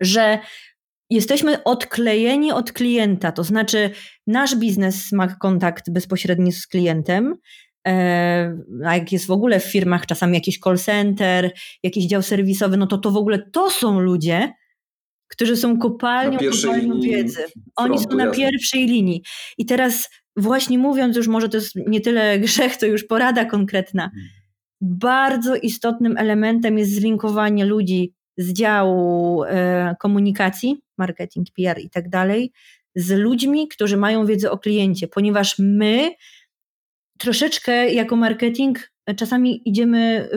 [0.00, 0.38] że
[1.10, 3.90] jesteśmy odklejeni od klienta, to znaczy
[4.26, 7.36] nasz biznes ma kontakt bezpośredni z klientem, e,
[8.86, 12.86] a jak jest w ogóle w firmach czasami jakiś call center, jakiś dział serwisowy, no
[12.86, 14.52] to to w ogóle to są ludzie,
[15.28, 17.44] którzy są kopalnią, kopalnią wiedzy.
[17.76, 18.36] Oni są na jasne.
[18.36, 19.22] pierwszej linii.
[19.58, 24.02] I teraz właśnie mówiąc już, może to jest nie tyle grzech, to już porada konkretna.
[24.02, 24.28] Hmm.
[24.80, 32.52] Bardzo istotnym elementem jest zlinkowanie ludzi z działu e, komunikacji, marketing, PR i tak dalej,
[32.94, 36.10] z ludźmi, którzy mają wiedzę o kliencie, ponieważ my
[37.18, 40.28] troszeczkę jako marketing czasami idziemy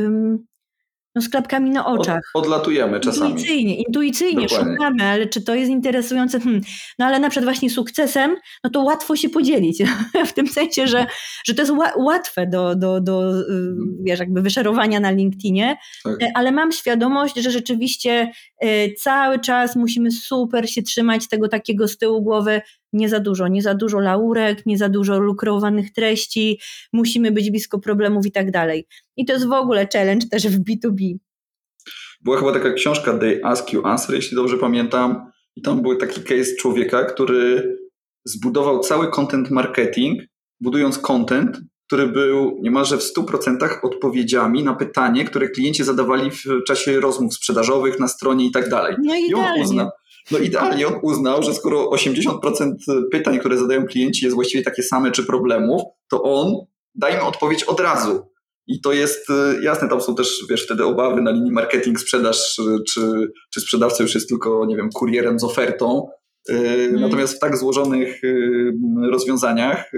[1.16, 2.22] no, z klapkami na oczach.
[2.34, 3.32] Od, odlatujemy czasami.
[3.32, 4.74] Intuicyjnie, intuicyjnie Dokładnie.
[4.74, 6.40] szukamy, ale czy to jest interesujące?
[6.40, 6.62] Hmm.
[7.00, 9.84] No ale na przykład właśnie sukcesem, no to łatwo się podzielić.
[10.28, 11.06] w tym sensie, że,
[11.46, 13.98] że to jest łatwe do, do, do y, mhm.
[14.04, 16.24] wiesz, jakby wyszerowania na LinkedInie, tak.
[16.24, 18.32] E, ale mam świadomość, że rzeczywiście
[18.64, 22.62] y, cały czas musimy super się trzymać tego takiego z tyłu głowy,
[22.94, 26.60] nie za dużo, nie za dużo laurek, nie za dużo lukrowanych treści,
[26.94, 28.88] musimy być blisko problemów i tak dalej.
[29.18, 31.16] I to jest w ogóle challenge też w B2B.
[32.22, 36.22] Była chyba taka książka They Ask You Answer, jeśli dobrze pamiętam, i tam był taki
[36.22, 37.78] case człowieka, który
[38.26, 40.22] zbudował cały content marketing,
[40.60, 47.00] budując content, który był niemalże w 100% odpowiedziami na pytanie, które klienci zadawali w czasie
[47.00, 48.96] rozmów sprzedażowych na stronie i tak dalej.
[49.04, 49.90] No i on uznał,
[50.32, 52.74] no idealnie on uznał, że skoro 80%
[53.12, 56.56] pytań, które zadają klienci jest właściwie takie same czy problemów, to on
[56.96, 58.32] da im odpowiedź od razu.
[58.68, 62.60] I to jest y, jasne, tam są też, wiesz, wtedy obawy na linii marketing, sprzedaż,
[62.60, 66.08] y, czy, czy sprzedawca już jest tylko, nie wiem, kurierem z ofertą.
[66.50, 67.02] Mm.
[67.02, 68.22] Natomiast w tak złożonych
[69.12, 69.92] rozwiązaniach,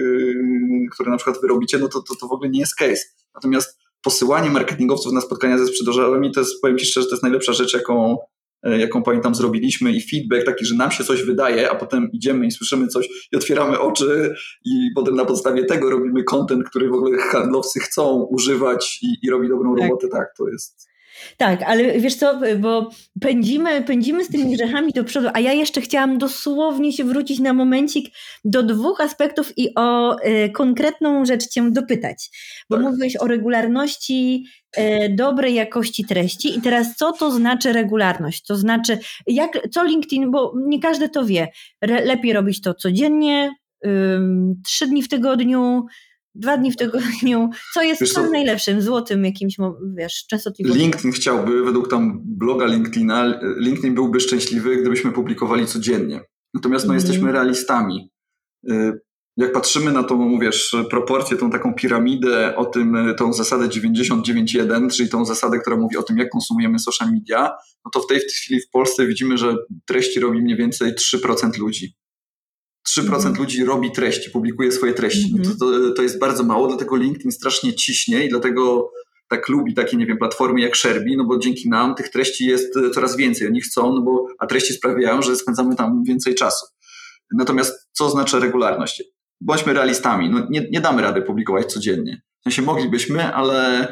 [0.91, 3.03] które na przykład wy robicie, no to, to, to w ogóle nie jest case.
[3.35, 7.53] Natomiast posyłanie marketingowców na spotkania ze sprzedażarzami, to jest, powiem Ci szczerze, to jest najlepsza
[7.53, 8.17] rzecz, jaką,
[8.63, 12.51] jaką pamiętam zrobiliśmy i feedback taki, że nam się coś wydaje, a potem idziemy i
[12.51, 17.17] słyszymy coś i otwieramy oczy i potem na podstawie tego robimy content, który w ogóle
[17.17, 19.83] handlowcy chcą używać i, i robi dobrą tak.
[19.83, 20.07] robotę.
[20.07, 20.92] Tak, to jest
[21.37, 22.89] tak, ale wiesz co, bo
[23.21, 27.53] pędzimy, pędzimy z tymi grzechami do przodu, a ja jeszcze chciałam dosłownie się wrócić na
[27.53, 32.29] momencik do dwóch aspektów i o y, konkretną rzecz cię dopytać.
[32.69, 32.85] Bo tak.
[32.85, 34.45] mówiłeś o regularności
[34.77, 38.45] y, dobrej jakości treści i teraz co to znaczy regularność?
[38.45, 41.47] To znaczy, jak, co LinkedIn, bo nie każdy to wie,
[41.81, 43.55] Re, lepiej robić to codziennie,
[43.85, 43.89] y,
[44.65, 45.85] trzy dni w tygodniu,
[46.35, 47.49] dwa dni w tygodniu.
[47.73, 48.29] Co jest wiesz, co?
[48.29, 49.55] najlepszym, złotym jakimś,
[49.97, 50.79] wiesz, częstotliwością?
[50.79, 56.21] LinkedIn chciałby, według tam bloga LinkedIna, LinkedIn byłby szczęśliwy, gdybyśmy publikowali codziennie.
[56.53, 57.03] Natomiast no, mm.
[57.03, 58.11] jesteśmy realistami.
[58.69, 58.99] Y,
[59.37, 65.09] jak patrzymy na tą, wiesz, proporcję, tą taką piramidę, o tym, tą zasadę 99.1, czyli
[65.09, 67.51] tą zasadę, która mówi o tym, jak konsumujemy social media,
[67.85, 71.95] no to w tej chwili w Polsce widzimy, że treści robi mniej więcej 3% ludzi.
[72.89, 73.33] 3% mm.
[73.33, 75.35] ludzi robi treści, publikuje swoje treści.
[75.37, 75.83] No to, mhm.
[75.83, 78.91] to, to jest bardzo mało, dlatego LinkedIn strasznie ciśnie i dlatego
[79.29, 82.73] tak lubi takie, nie wiem, platformy jak Sherby, no bo dzięki nam tych treści jest
[82.93, 83.47] coraz więcej.
[83.47, 86.65] Oni chcą, no bo, a treści sprawiają, że spędzamy tam więcej czasu.
[87.31, 89.03] Natomiast co oznacza regularność?
[89.41, 92.21] Bądźmy realistami, no nie, nie damy rady publikować codziennie.
[92.39, 93.87] W sensie moglibyśmy, ale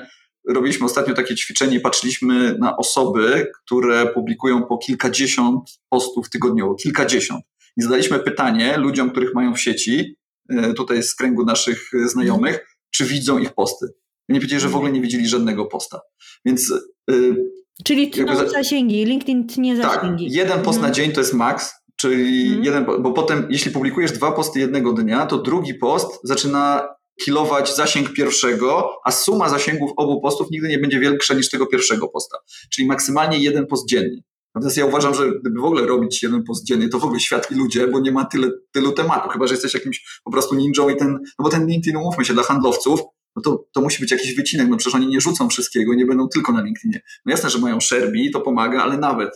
[0.47, 7.43] robiliśmy ostatnio takie ćwiczenie, patrzyliśmy na osoby, które publikują po kilkadziesiąt postów tygodniowo, kilkadziesiąt.
[7.77, 10.15] I zadaliśmy pytanie ludziom, których mają w sieci,
[10.49, 13.87] e, tutaj z kręgu naszych znajomych, czy widzą ich posty.
[14.29, 15.99] Nie powiedzieli, że w ogóle nie widzieli żadnego posta.
[16.45, 16.73] Więc.
[17.07, 17.35] Yy,
[17.83, 18.49] Czyli tną za...
[18.49, 20.25] zasięgi, LinkedIn tnie tak, zasięgi.
[20.25, 20.81] Tak, jeden post mhm.
[20.81, 22.63] na dzień to jest maks, czyli mhm.
[22.63, 26.87] jeden, bo potem, jeśli publikujesz dwa posty jednego dnia, to drugi post zaczyna
[27.25, 32.07] kilować zasięg pierwszego, a suma zasięgów obu postów nigdy nie będzie większa niż tego pierwszego
[32.07, 32.37] posta.
[32.69, 34.21] Czyli maksymalnie jeden post dziennie.
[34.55, 37.51] Natomiast ja uważam, że gdyby w ogóle robić jeden post dziennie, to w ogóle świat
[37.51, 40.89] i ludzie, bo nie ma tyle, tylu tematów, chyba że jesteś jakimś po prostu ninją
[40.89, 42.99] i ten, no bo ten LinkedIn, umówmy się, dla handlowców,
[43.35, 46.27] no to, to musi być jakiś wycinek, no przecież oni nie rzucą wszystkiego, nie będą
[46.27, 47.01] tylko na LinkedInie.
[47.25, 49.29] No jasne, że mają Sherby, to pomaga, ale nawet.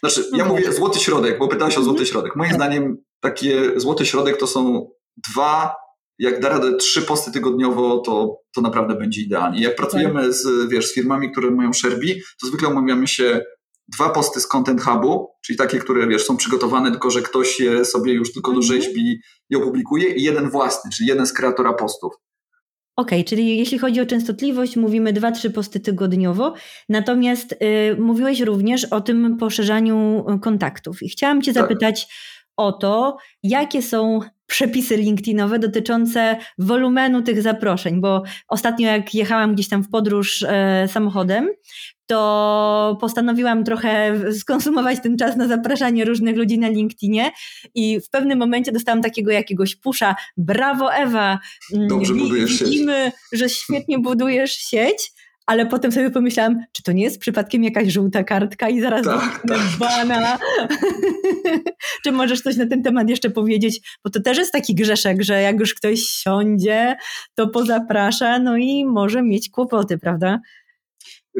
[0.00, 0.48] Znaczy, ja mhm.
[0.48, 2.06] mówię złoty środek, bo pytałeś o złoty mhm.
[2.06, 2.36] środek.
[2.36, 4.90] Moim zdaniem takie złoty środek to są
[5.28, 5.74] dwa,
[6.18, 9.62] jak da radę trzy posty tygodniowo, to, to naprawdę będzie idealnie.
[9.62, 13.40] Jak pracujemy z, wiesz, z firmami, które mają Sherby, to zwykle umawiamy się
[13.88, 17.84] dwa posty z Content Hubu, czyli takie, które wiesz, są przygotowane, tylko że ktoś je
[17.84, 18.82] sobie już tylko do mhm.
[18.82, 19.20] rzeźbi
[19.50, 22.12] i opublikuje, i jeden własny, czyli jeden z kreatora postów.
[22.96, 26.54] Okej, okay, czyli jeśli chodzi o częstotliwość, mówimy 2-3 posty tygodniowo,
[26.88, 27.56] natomiast y,
[27.98, 31.02] mówiłeś również o tym poszerzaniu y, kontaktów.
[31.02, 31.62] I chciałam Cię tak.
[31.62, 32.06] zapytać
[32.56, 39.68] o to, jakie są przepisy LinkedInowe dotyczące wolumenu tych zaproszeń, bo ostatnio jak jechałam gdzieś
[39.68, 41.48] tam w podróż e, samochodem,
[42.06, 47.30] to postanowiłam trochę skonsumować ten czas na zapraszanie różnych ludzi na LinkedInie
[47.74, 50.14] i w pewnym momencie dostałam takiego jakiegoś pusza.
[50.36, 51.38] Brawo Ewa,
[51.74, 53.40] mm, Dobrze budujesz widzimy, sieć.
[53.40, 55.12] że świetnie budujesz sieć,
[55.46, 59.42] ale potem sobie pomyślałam, czy to nie jest przypadkiem jakaś żółta kartka i zaraz tak,
[59.48, 59.60] tak.
[59.78, 60.38] bana.
[62.04, 63.98] czy możesz coś na ten temat jeszcze powiedzieć?
[64.04, 66.96] Bo to też jest taki grzeszek, że jak już ktoś siądzie,
[67.34, 70.40] to pozaprasza, no i może mieć kłopoty, prawda?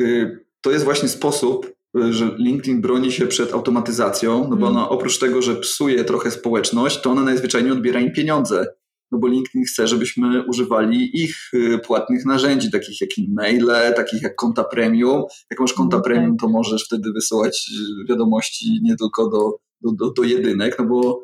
[0.00, 4.76] Y to jest właśnie sposób, y, że LinkedIn broni się przed automatyzacją, no bo mm.
[4.76, 8.66] ona oprócz tego, że psuje trochę społeczność, to ona najzwyczajniej odbiera im pieniądze.
[9.12, 14.37] No bo LinkedIn chce, żebyśmy używali ich y, płatnych narzędzi, takich jak e-maile, takich jak
[14.37, 15.22] konta premium.
[15.50, 16.12] Jak masz konta okay.
[16.12, 17.70] premium, to możesz wtedy wysyłać
[18.02, 19.50] y, wiadomości nie tylko do,
[19.81, 21.22] do, do, do jedynek, no bo,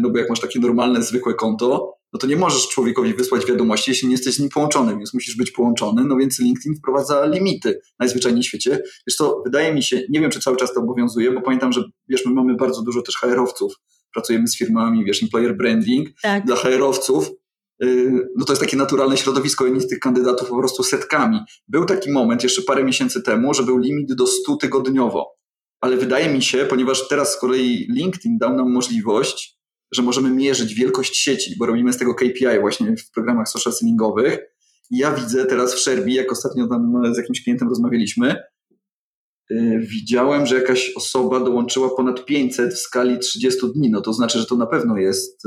[0.00, 3.90] no bo jak masz takie normalne, zwykłe konto, no to nie możesz człowiekowi wysłać wiadomości,
[3.90, 7.80] jeśli nie jesteś z nim połączony, więc musisz być połączony, no więc LinkedIn wprowadza limity
[7.98, 8.82] najzwyczajniej w świecie.
[9.06, 11.84] Wiesz co, wydaje mi się, nie wiem, czy cały czas to obowiązuje, bo pamiętam, że
[12.08, 13.74] wiesz, my mamy bardzo dużo też HR-owców,
[14.12, 16.44] pracujemy z firmami, wiesz, employer branding tak.
[16.44, 17.30] dla HR-owców,
[17.84, 21.38] y, no to jest takie naturalne środowisko, jedni z tych kandydatów po prostu setkami.
[21.68, 25.34] Był taki moment jeszcze parę miesięcy temu, że był limit do 100 tygodniowo,
[25.80, 29.53] ale wydaje mi się, ponieważ teraz z kolei LinkedIn dał nam możliwość
[29.94, 34.38] że możemy mierzyć wielkość sieci, bo robimy z tego KPI właśnie w programach social sellingowych.
[34.90, 38.36] I ja widzę teraz w Sherby, jak ostatnio tam z jakimś klientem rozmawialiśmy,
[39.50, 43.90] yy, widziałem, że jakaś osoba dołączyła ponad 500 w skali 30 dni.
[43.90, 45.42] No to znaczy, że to na pewno jest,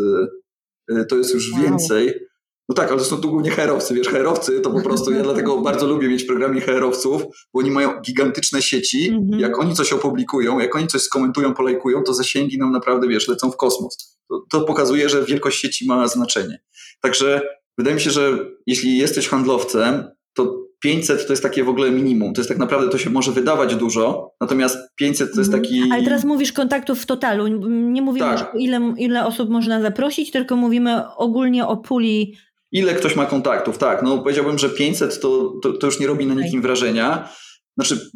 [0.89, 1.61] yy, to jest już wow.
[1.61, 2.27] więcej.
[2.69, 5.61] No tak, ale to są tu głównie herowcy, wiesz, herowcy to po prostu, ja dlatego
[5.61, 9.39] bardzo lubię mieć w programie herowców, bo oni mają gigantyczne sieci, mm -hmm.
[9.39, 13.51] jak oni coś opublikują, jak oni coś skomentują, polajkują, to zasięgi nam naprawdę, wiesz, lecą
[13.51, 14.16] w kosmos.
[14.29, 16.59] To, to pokazuje, że wielkość sieci ma znaczenie.
[17.01, 17.41] Także
[17.77, 22.33] wydaje mi się, że jeśli jesteś handlowcem, to 500 to jest takie w ogóle minimum.
[22.33, 25.63] To jest tak naprawdę, to się może wydawać dużo, natomiast 500 to jest mhm.
[25.63, 25.91] taki.
[25.91, 27.47] Ale teraz mówisz kontaktów w totalu.
[27.69, 28.51] Nie mówimy, tak.
[28.59, 32.35] ile, ile osób można zaprosić, tylko mówimy ogólnie o puli
[32.71, 33.77] Ile ktoś ma kontaktów?
[33.77, 37.29] Tak, no powiedziałbym, że 500 to, to, to już nie robi na nikim wrażenia.
[37.77, 38.11] Znaczy,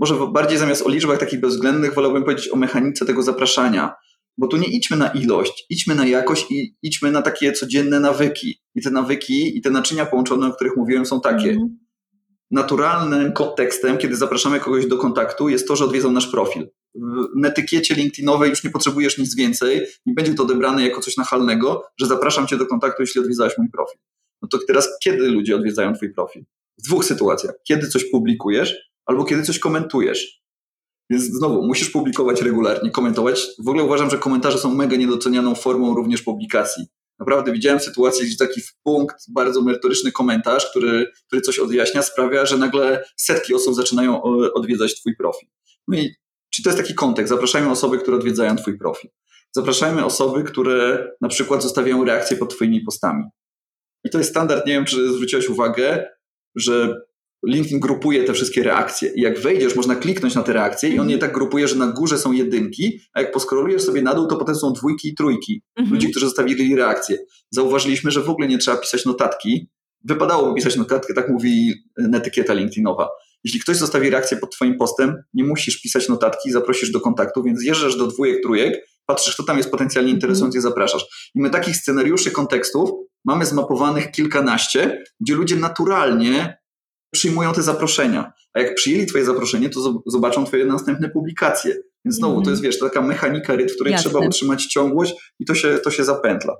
[0.00, 3.94] może bardziej zamiast o liczbach takich bezwzględnych, wolałbym powiedzieć o mechanice tego zapraszania.
[4.38, 8.60] Bo tu nie idźmy na ilość, idźmy na jakość i idźmy na takie codzienne nawyki.
[8.74, 11.50] I te nawyki i te naczynia połączone, o których mówiłem, są takie.
[11.50, 11.84] Mm
[12.54, 16.68] naturalnym kontekstem, kiedy zapraszamy kogoś do kontaktu, jest to, że odwiedzą nasz profil.
[17.42, 21.84] W etykiecie LinkedInowej już nie potrzebujesz nic więcej, nie będzie to odebrane jako coś nachalnego,
[22.00, 23.98] że zapraszam cię do kontaktu, jeśli odwiedzałeś mój profil.
[24.42, 26.44] No to teraz kiedy ludzie odwiedzają twój profil?
[26.78, 27.54] W dwóch sytuacjach.
[27.64, 30.43] Kiedy coś publikujesz albo kiedy coś komentujesz.
[31.10, 33.46] Więc znowu, musisz publikować regularnie, komentować.
[33.58, 36.86] W ogóle uważam, że komentarze są mega niedocenianą formą również publikacji.
[37.18, 42.58] Naprawdę widziałem sytuację, gdzie taki punkt, bardzo merytoryczny komentarz, który, który coś odjaśnia, sprawia, że
[42.58, 44.22] nagle setki osób zaczynają
[44.54, 45.48] odwiedzać Twój profil.
[45.88, 46.14] No i
[46.50, 47.30] czy to jest taki kontekst?
[47.32, 49.10] Zapraszajmy osoby, które odwiedzają Twój profil.
[49.52, 53.24] Zapraszajmy osoby, które na przykład zostawiają reakcje pod Twoimi postami.
[54.04, 56.06] I to jest standard, nie wiem, czy zwróciłeś uwagę,
[56.54, 57.00] że
[57.46, 59.12] LinkedIn grupuje te wszystkie reakcje.
[59.16, 61.86] I jak wejdziesz, można kliknąć na te reakcje i on je tak grupuje, że na
[61.86, 65.62] górze są jedynki, a jak poskrolujesz sobie na dół, to potem są dwójki i trójki.
[65.76, 65.94] Mhm.
[65.94, 67.18] Ludzi, którzy zostawili reakcje.
[67.50, 69.68] Zauważyliśmy, że w ogóle nie trzeba pisać notatki.
[70.04, 71.74] Wypadałoby pisać notatkę, tak mówi
[72.14, 73.08] etykieta LinkedInowa.
[73.44, 77.64] Jeśli ktoś zostawi reakcję pod twoim postem, nie musisz pisać notatki, zaprosisz do kontaktu, więc
[77.64, 80.16] jeżdżasz do dwójek, trójek, patrzysz, kto tam jest potencjalnie mhm.
[80.16, 81.30] interesujący zapraszasz.
[81.34, 82.90] I my takich scenariuszy, kontekstów
[83.24, 86.58] mamy zmapowanych kilkanaście, gdzie ludzie naturalnie
[87.14, 88.32] przyjmują te zaproszenia.
[88.54, 91.76] A jak przyjęli twoje zaproszenie, to zobaczą twoje następne publikacje.
[92.04, 94.10] Więc znowu, to jest, wiesz, taka mechanika w której Jasne.
[94.10, 96.54] trzeba utrzymać ciągłość i to się, to się zapętla.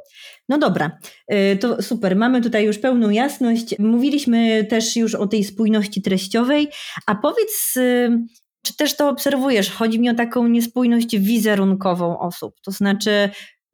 [0.48, 0.98] No dobra,
[1.32, 2.16] y, to super.
[2.16, 3.78] Mamy tutaj już pełną jasność.
[3.78, 6.68] Mówiliśmy też już o tej spójności treściowej,
[7.06, 8.10] a powiedz, y,
[8.62, 9.70] czy też to obserwujesz?
[9.70, 12.54] Chodzi mi o taką niespójność wizerunkową osób.
[12.64, 13.30] To znaczy,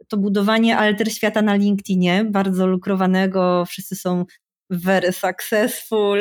[0.08, 4.24] to budowanie alter świata na LinkedInie, bardzo lukrowanego, wszyscy są
[4.70, 6.18] very successful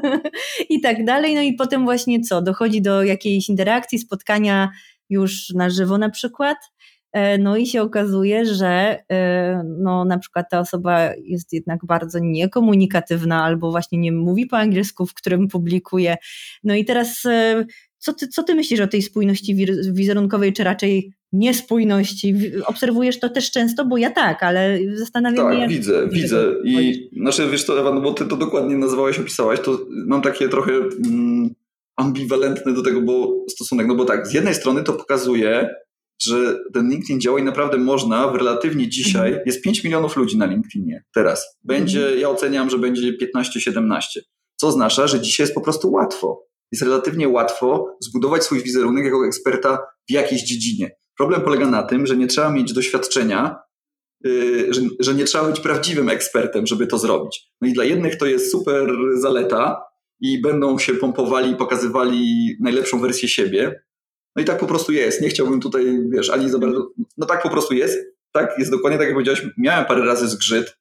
[0.70, 1.34] i tak dalej.
[1.34, 2.42] No i potem właśnie co?
[2.42, 4.70] Dochodzi do jakiejś interakcji, spotkania
[5.10, 6.58] już na żywo na przykład.
[7.12, 12.18] E, no i się okazuje, że e, no, na przykład ta osoba jest jednak bardzo
[12.22, 16.16] niekomunikatywna albo właśnie nie mówi po angielsku, w którym publikuje.
[16.64, 17.64] No i teraz e,
[17.98, 22.34] co ty, co ty myślisz o tej spójności wizerunkowej, czy raczej niespójności?
[22.66, 25.60] Obserwujesz to też często, bo ja tak, ale zastanawiam tak, się.
[25.60, 26.54] Tak, widzę, widzę.
[26.64, 30.72] I znaczy, wiesz to, Ewan, bo ty to dokładnie nazwałeś, opisałaś, to mam takie trochę
[30.72, 31.54] mm,
[31.96, 35.68] ambiwalentny do tego bo stosunek, no bo tak, z jednej strony to pokazuje,
[36.22, 39.46] że ten LinkedIn działa i naprawdę można w relatywnie dzisiaj, mhm.
[39.46, 41.58] jest 5 milionów ludzi na LinkedInie teraz.
[41.64, 42.20] Będzie, mhm.
[42.20, 44.00] ja oceniam, że będzie 15-17.
[44.56, 46.44] Co oznacza, że dzisiaj jest po prostu łatwo
[46.74, 50.90] jest relatywnie łatwo zbudować swój wizerunek jako eksperta w jakiejś dziedzinie.
[51.18, 53.56] Problem polega na tym, że nie trzeba mieć doświadczenia,
[54.24, 57.48] yy, że, że nie trzeba być prawdziwym ekspertem, żeby to zrobić.
[57.60, 59.82] No i dla jednych to jest super zaleta
[60.20, 63.82] i będą się pompowali i pokazywali najlepszą wersję siebie.
[64.36, 65.20] No i tak po prostu jest.
[65.20, 66.90] Nie chciałbym tutaj, wiesz, ani za bardzo.
[67.16, 67.98] No tak po prostu jest.
[68.32, 69.46] Tak, jest dokładnie tak, jak powiedziałeś.
[69.58, 70.76] Miałem parę razy zgrzyt,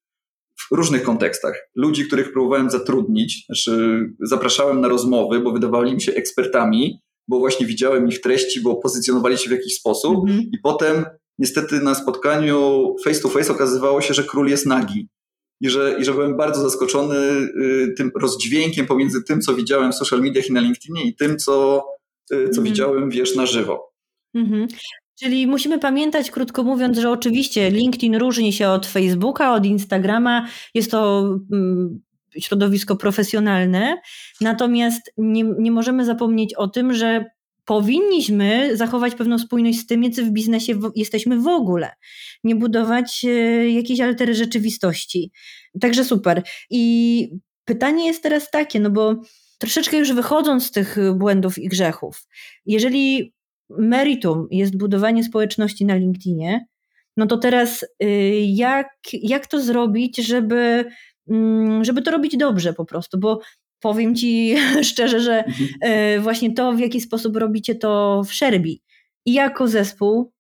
[0.60, 1.54] w różnych kontekstach.
[1.76, 7.66] Ludzi, których próbowałem zatrudnić, znaczy zapraszałem na rozmowy, bo wydawali mi się ekspertami, bo właśnie
[7.66, 10.42] widziałem ich treści, bo pozycjonowali się w jakiś sposób mhm.
[10.42, 11.06] i potem
[11.40, 15.10] niestety na spotkaniu face to face okazywało się, że król jest nagi.
[15.62, 19.96] I że, I że byłem bardzo zaskoczony y, tym rozdźwiękiem pomiędzy tym, co widziałem w
[19.96, 21.86] social mediach i na LinkedInie i tym, co,
[22.34, 22.64] y, co mhm.
[22.64, 23.94] widziałem, wiesz, na żywo.
[24.36, 24.68] Mhm.
[25.20, 30.48] Czyli musimy pamiętać, krótko mówiąc, że oczywiście LinkedIn różni się od Facebooka, od Instagrama.
[30.74, 32.02] Jest to mm,
[32.40, 34.02] środowisko profesjonalne,
[34.42, 37.26] natomiast nie, nie możemy zapomnieć o tym, że
[37.66, 41.92] powinniśmy zachować pewną spójność z tym, jacy w biznesie jesteśmy w ogóle.
[42.44, 43.30] Nie budować e,
[43.70, 45.32] jakiejś altery rzeczywistości.
[45.82, 46.44] Także super.
[46.70, 47.30] I
[47.66, 49.16] pytanie jest teraz takie, no bo
[49.58, 52.28] troszeczkę już wychodząc z tych błędów i grzechów,
[52.66, 53.34] jeżeli
[53.70, 56.66] meritum jest budowanie społeczności na LinkedInie,
[57.18, 58.08] no to teraz y,
[58.48, 60.86] jak, jak to zrobić, żeby,
[61.82, 63.40] żeby to robić dobrze po prostu, bo
[63.80, 64.56] powiem Ci
[64.90, 65.70] szczerze, że mhm.
[66.18, 68.82] y, właśnie to, w jaki sposób robicie to w Szerbi
[69.26, 70.32] i jako zespół,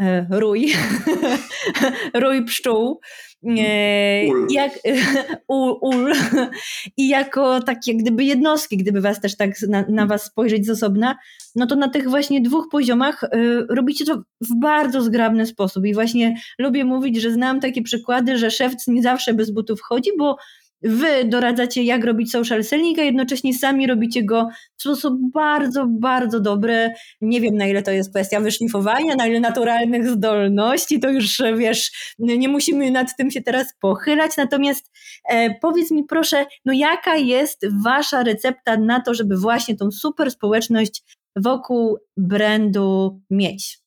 [0.00, 0.72] y, rój,
[2.22, 3.00] rój pszczół,
[3.42, 4.46] Ul.
[4.50, 4.72] Jak,
[5.48, 6.12] ul, ul.
[6.96, 11.16] I jako takie gdyby jednostki, gdyby was też tak na, na was spojrzeć z osobna,
[11.54, 15.86] no to na tych właśnie dwóch poziomach y, robicie to w bardzo zgrabny sposób.
[15.86, 20.10] I właśnie lubię mówić, że znam takie przykłady, że szewc nie zawsze bez butów chodzi,
[20.18, 20.36] bo
[20.82, 26.40] Wy doradzacie, jak robić social selling, a jednocześnie sami robicie go w sposób bardzo, bardzo
[26.40, 26.90] dobry.
[27.20, 32.14] Nie wiem, na ile to jest kwestia wyszlifowania, na ile naturalnych zdolności, to już wiesz,
[32.18, 34.36] nie musimy nad tym się teraz pochylać.
[34.36, 34.90] Natomiast
[35.28, 40.30] e, powiedz mi proszę, no jaka jest Wasza recepta na to, żeby właśnie tą super
[40.30, 41.02] społeczność
[41.36, 43.78] wokół brandu mieć?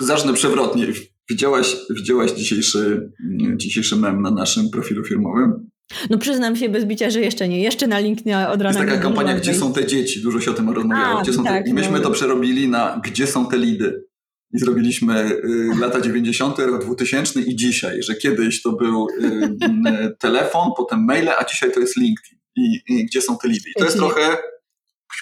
[0.00, 0.86] Zacznę przewrotnie.
[1.30, 3.12] Widziałaś, widziałaś dzisiejszy,
[3.56, 5.70] dzisiejszy mem na naszym profilu firmowym?
[6.10, 7.62] No przyznam się bez bicia, że jeszcze nie.
[7.62, 8.80] Jeszcze na LinkedIn od rana.
[8.80, 11.18] Jest taka kampania, gdzie są te dzieci, dużo się o tym rozmawiało.
[11.18, 11.70] A, gdzie są tak, te...
[11.70, 12.04] I myśmy no.
[12.04, 14.04] to przerobili na gdzie są te lidy.
[14.52, 20.70] i zrobiliśmy y, lata 90., rok 2000 i dzisiaj, że kiedyś to był y, telefon,
[20.76, 23.70] potem maile, a dzisiaj to jest LinkedIn i, i gdzie są te lidy.
[23.70, 24.36] I to jest trochę,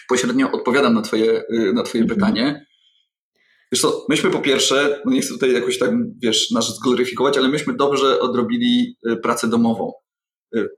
[0.08, 2.20] pośrednio odpowiadam na twoje, y, na twoje mhm.
[2.20, 2.66] pytanie.
[3.72, 5.90] Wiesz co, myśmy po pierwsze, no nie chcę tutaj jakoś tak,
[6.22, 9.92] wiesz, nas zgloryfikować, ale myśmy dobrze odrobili pracę domową.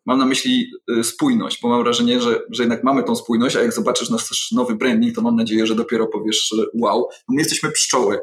[0.06, 0.70] Mam na myśli
[1.02, 4.74] spójność, bo mam wrażenie, że, że jednak mamy tą spójność, a jak zobaczysz nasz nowy
[4.74, 7.08] branding, to mam nadzieję, że dopiero powiesz wow.
[7.28, 8.18] My jesteśmy pszczoły.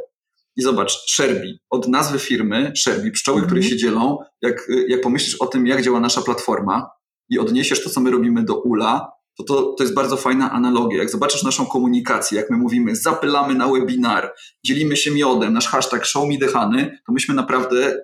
[0.58, 3.48] I zobacz, Sherby, od nazwy firmy Sherby, pszczoły, mm -hmm.
[3.48, 3.72] które mhm.
[3.72, 6.90] się dzielą, jak, jak pomyślisz o tym, jak działa nasza platforma
[7.30, 10.98] i odniesiesz to, co my robimy do ULA, to, to to jest bardzo fajna analogia.
[10.98, 14.34] Jak zobaczysz naszą komunikację, jak my mówimy, zapylamy na webinar,
[14.66, 17.98] dzielimy się miodem, nasz hashtag show me the honey, to myśmy naprawdę,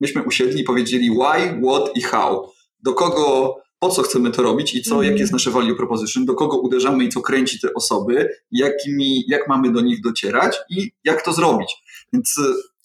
[0.00, 2.50] myśmy usiedli i powiedzieli why, what i how.
[2.84, 5.06] Do kogo po co chcemy to robić i co, mm.
[5.06, 9.48] jakie jest nasze value proposition, do kogo uderzamy i co kręci te osoby, jakimi, jak
[9.48, 11.76] mamy do nich docierać i jak to zrobić.
[12.12, 12.34] Więc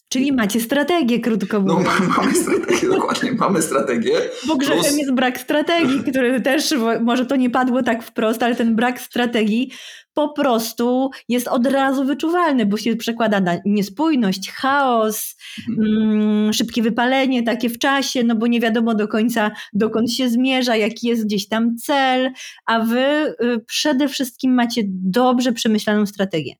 [0.08, 2.00] Czyli macie strategię, krótko no, mówiąc.
[2.00, 4.20] No, mamy strategię, dokładnie, mamy strategię.
[4.46, 4.98] Bo grzechem plus...
[4.98, 9.70] jest brak strategii, który też, może to nie padło tak wprost, ale ten brak strategii
[10.14, 15.36] po prostu jest od razu wyczuwalny, bo się przekłada na niespójność, chaos,
[15.68, 15.96] mhm.
[15.96, 20.76] mm, szybkie wypalenie takie w czasie, no bo nie wiadomo do końca dokąd się zmierza,
[20.76, 22.30] jaki jest gdzieś tam cel,
[22.66, 26.54] a wy y, przede wszystkim macie dobrze przemyślaną strategię.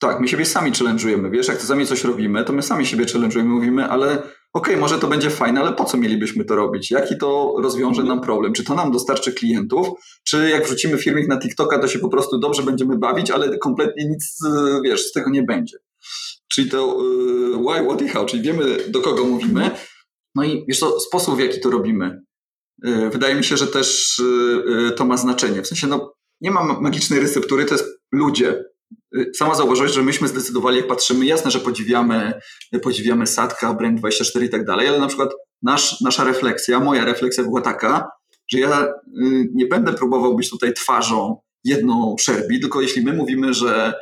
[0.00, 3.44] Tak, my siebie sami challenge'ujemy, wiesz, jak sami coś robimy, to my sami siebie challenge'ujemy,
[3.44, 6.90] mówimy, ale okej, okay, może to będzie fajne, ale po co mielibyśmy to robić?
[6.90, 8.52] Jaki to rozwiąże nam problem?
[8.52, 9.88] Czy to nam dostarczy klientów?
[10.24, 14.08] Czy jak wrzucimy filmik na TikToka, to się po prostu dobrze będziemy bawić, ale kompletnie
[14.08, 14.38] nic,
[14.84, 15.78] wiesz, z tego nie będzie.
[16.48, 19.70] Czyli to yy, why, what i how, czyli wiemy do kogo mówimy.
[20.34, 22.22] No i wiesz co, sposób w jaki to robimy.
[22.84, 24.18] Yy, wydaje mi się, że też
[24.66, 25.62] yy, to ma znaczenie.
[25.62, 28.77] W sensie, no, nie ma magicznej receptury, to jest ludzie, Y,
[29.34, 32.32] sama zauważyłeś, że myśmy zdecydowali, jak patrzymy, jasne, że podziwiamy,
[32.82, 35.30] podziwiamy Satka, Brand24 i tak dalej, ale na przykład
[35.62, 38.10] nasz, nasza refleksja, moja refleksja była taka,
[38.48, 43.54] że ja y, nie będę próbował być tutaj twarzą jedną Sherby, tylko jeśli my mówimy,
[43.54, 43.94] że,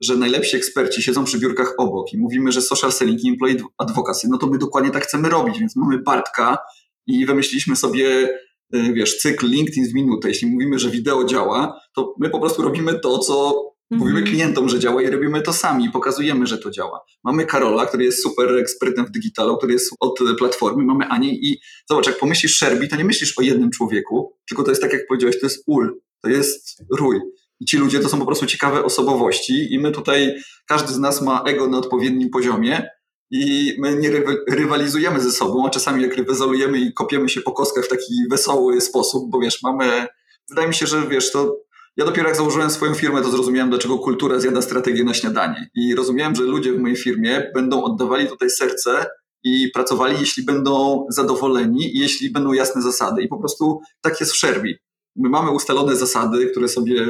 [0.00, 4.28] że najlepsi eksperci siedzą przy biurkach obok i mówimy, że social selling i employee advocacy,
[4.30, 6.58] no to my dokładnie tak chcemy robić, więc mamy Bartka
[7.06, 8.28] i wymyśliliśmy sobie
[8.74, 10.28] y, wiesz, cykl LinkedIn w minutę.
[10.28, 13.54] Jeśli mówimy, że wideo działa, to my po prostu robimy to, co
[13.90, 14.26] Mówimy mhm.
[14.36, 17.00] klientom, że działa i robimy to sami, pokazujemy, że to działa.
[17.24, 21.60] Mamy Karola, który jest super ekspertem w digitalu, który jest od platformy, mamy Anię i
[21.90, 25.06] zobacz, jak pomyślisz Sherby, to nie myślisz o jednym człowieku, tylko to jest tak, jak
[25.06, 27.20] powiedziałeś, to jest ul, to jest rój.
[27.60, 30.34] I ci ludzie to są po prostu ciekawe osobowości i my tutaj,
[30.66, 32.88] każdy z nas ma ego na odpowiednim poziomie
[33.30, 34.10] i my nie
[34.48, 38.80] rywalizujemy ze sobą, a czasami jak rywalizujemy i kopiemy się po kostkach w taki wesoły
[38.80, 40.06] sposób, bo wiesz, mamy,
[40.48, 41.56] wydaje mi się, że wiesz, to
[41.96, 45.70] ja dopiero jak założyłem swoją firmę, to zrozumiałem, dlaczego kultura zjada strategię na śniadanie.
[45.74, 49.06] I rozumiałem, że ludzie w mojej firmie będą oddawali tutaj serce
[49.44, 53.22] i pracowali, jeśli będą zadowoleni i jeśli będą jasne zasady.
[53.22, 54.78] I po prostu tak jest w Sherby.
[55.16, 57.06] My mamy ustalone zasady, które sobie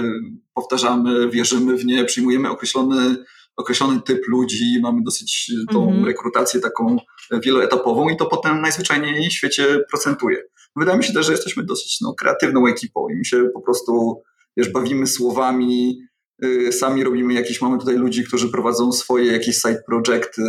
[0.55, 3.17] powtarzamy, wierzymy w nie, przyjmujemy określony,
[3.57, 6.07] określony typ ludzi, mamy dosyć tą mm -hmm.
[6.07, 6.97] rekrutację taką
[7.45, 10.43] wieloetapową i to potem najzwyczajniej w świecie procentuje.
[10.77, 14.23] Wydaje mi się też, że jesteśmy dosyć no, kreatywną ekipą i mi się po prostu
[14.57, 15.99] wiesz, bawimy słowami,
[16.45, 20.43] y, sami robimy jakieś, mamy tutaj ludzi, którzy prowadzą swoje jakieś side projecty,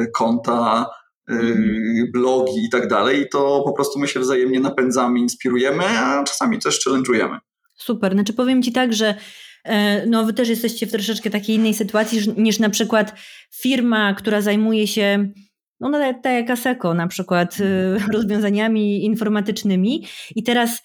[0.00, 0.86] y, konta,
[1.28, 2.10] mm.
[2.12, 6.58] blogi i tak dalej i to po prostu my się wzajemnie napędzamy, inspirujemy, a czasami
[6.58, 7.38] też challenge'ujemy.
[7.76, 9.14] Super, znaczy powiem Ci tak, że
[9.64, 13.14] e, no wy też jesteście w troszeczkę takiej innej sytuacji niż na przykład
[13.54, 15.32] firma, która zajmuje się
[15.80, 15.90] no
[16.22, 18.10] tak jak Aseko na przykład mhm.
[18.16, 20.82] rozwiązaniami informatycznymi i teraz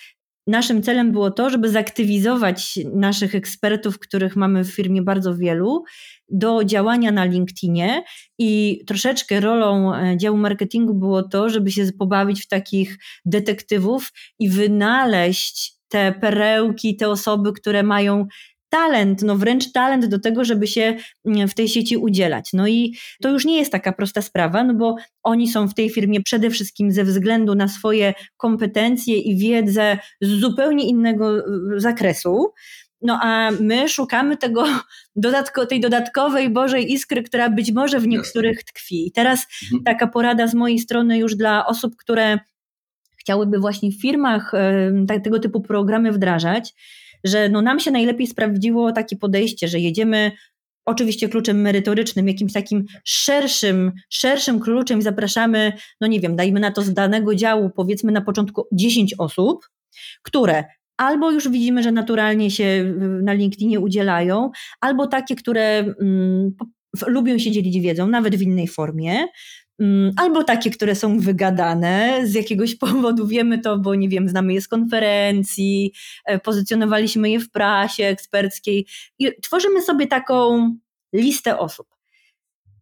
[0.48, 5.84] Naszym celem było to, żeby zaktywizować naszych ekspertów, których mamy w firmie bardzo wielu,
[6.30, 8.04] do działania na LinkedInie
[8.40, 14.50] i troszeczkę rolą e, działu marketingu było to, żeby się pobawić w takich detektywów i
[14.50, 18.28] wynaleźć te perełki, te osoby, które mają
[18.72, 20.96] talent, no wręcz talent do tego, żeby się
[21.26, 22.50] mm, w tej sieci udzielać.
[22.54, 25.90] No i to już nie jest taka prosta sprawa, no bo oni są w tej
[25.90, 31.44] firmie przede wszystkim ze względu na swoje kompetencje i wiedzę z zupełnie innego y,
[31.80, 32.54] zakresu.
[33.02, 34.66] No a my szukamy tego
[35.16, 39.08] dodatko, tej dodatkowej Bożej iskry, która być może w niektórych tkwi.
[39.08, 39.84] I teraz mhm.
[39.84, 42.40] taka porada z mojej strony już dla osób, które
[43.18, 44.52] chciałyby właśnie w firmach
[45.24, 46.74] tego typu programy wdrażać
[47.24, 50.32] że no nam się najlepiej sprawdziło takie podejście, że jedziemy
[50.86, 56.72] oczywiście kluczem merytorycznym, jakimś takim szerszym, szerszym kluczem i zapraszamy, no nie wiem, dajmy na
[56.72, 59.70] to z danego działu, powiedzmy na początku 10 osób,
[60.22, 60.64] które
[60.98, 62.94] albo już widzimy, że naturalnie się
[63.24, 64.52] na LinkedInie udzielają,
[64.82, 66.52] albo takie, które mm,
[67.08, 69.26] lubią się dzielić wiedzą, nawet w innej formie.
[69.82, 74.54] Mm, albo takie, które są wygadane z jakiegoś powodu, wiemy to, bo nie wiem, znamy
[74.54, 75.94] je z konferencji,
[76.26, 78.88] e, pozycjonowaliśmy je w prasie eksperckiej
[79.20, 80.70] i tworzymy sobie taką
[81.14, 81.88] listę osób.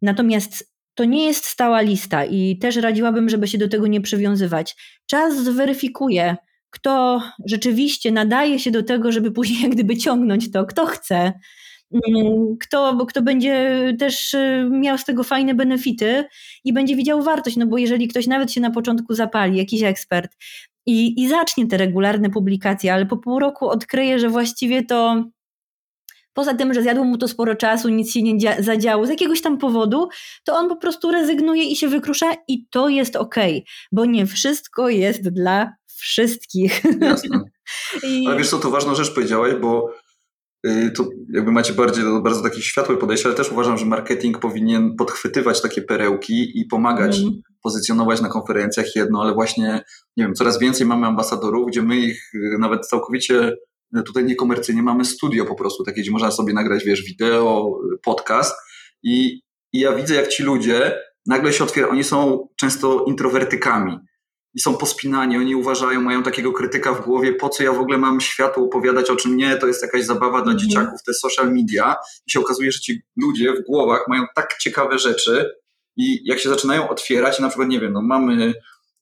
[0.01, 4.75] Natomiast to nie jest stała lista i też radziłabym, żeby się do tego nie przywiązywać.
[5.05, 6.35] Czas zweryfikuje,
[6.69, 11.33] kto rzeczywiście nadaje się do tego, żeby później jak gdyby ciągnąć to, kto chce,
[12.59, 16.25] kto, kto będzie też y, miał z tego fajne benefity
[16.63, 20.31] i będzie widział wartość, no bo jeżeli ktoś nawet się na początku zapali, jakiś ekspert
[20.85, 25.23] i, i zacznie te regularne publikacje, ale po pół roku odkryje, że właściwie to
[26.33, 29.57] poza tym, że zjadło mu to sporo czasu, nic się nie zadziało z jakiegoś tam
[29.57, 30.09] powodu,
[30.43, 34.25] to on po prostu rezygnuje i się wykrusza i to jest okej, okay, bo nie
[34.25, 36.81] wszystko jest dla wszystkich.
[37.01, 37.41] Jasne.
[38.07, 38.27] I...
[38.27, 39.93] Ale wiesz co, to ważna rzecz powiedziałeś, bo
[40.95, 45.61] to jakby macie bardziej, bardzo takie światłe podejście, ale też uważam, że marketing powinien podchwytywać
[45.61, 47.33] takie perełki i pomagać mm.
[47.63, 49.83] pozycjonować na konferencjach jedno, ale właśnie,
[50.17, 53.55] nie wiem, coraz więcej mamy ambasadorów, gdzie my ich y, nawet całkowicie
[53.97, 58.55] y, tutaj niekomercyjnie mamy studio po prostu, takie, gdzie można sobie nagrać, wiesz, wideo, podcast
[59.03, 59.41] i,
[59.73, 60.95] i ja widzę, jak ci ludzie
[61.25, 63.97] nagle się otwierają, oni są często introwertykami,
[64.53, 67.97] i są pospinani, oni uważają, mają takiego krytyka w głowie, po co ja w ogóle
[67.97, 70.59] mam światu opowiadać o czym nie, to jest jakaś zabawa dla mm.
[70.59, 71.95] dzieciaków, te social media
[72.27, 75.49] i się okazuje, że ci ludzie w głowach mają tak ciekawe rzeczy
[75.97, 78.53] i jak się zaczynają otwierać, na przykład, nie wiem, no mamy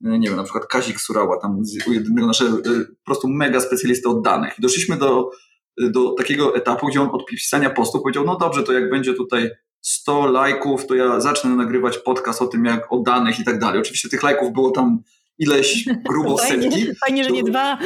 [0.01, 4.59] nie wiem, na przykład Kazik Surała, tam jednego naszego po prostu mega specjalista od danych
[4.59, 5.31] i doszliśmy do,
[5.77, 9.49] do takiego etapu, gdzie on od pisania postu powiedział, no dobrze, to jak będzie tutaj
[9.81, 13.79] 100 lajków, to ja zacznę nagrywać podcast o tym, jak o danych i tak dalej.
[13.79, 14.99] Oczywiście tych lajków było tam
[15.39, 16.87] ileś grubo setki.
[17.05, 17.77] Fajnie, że nie dwa.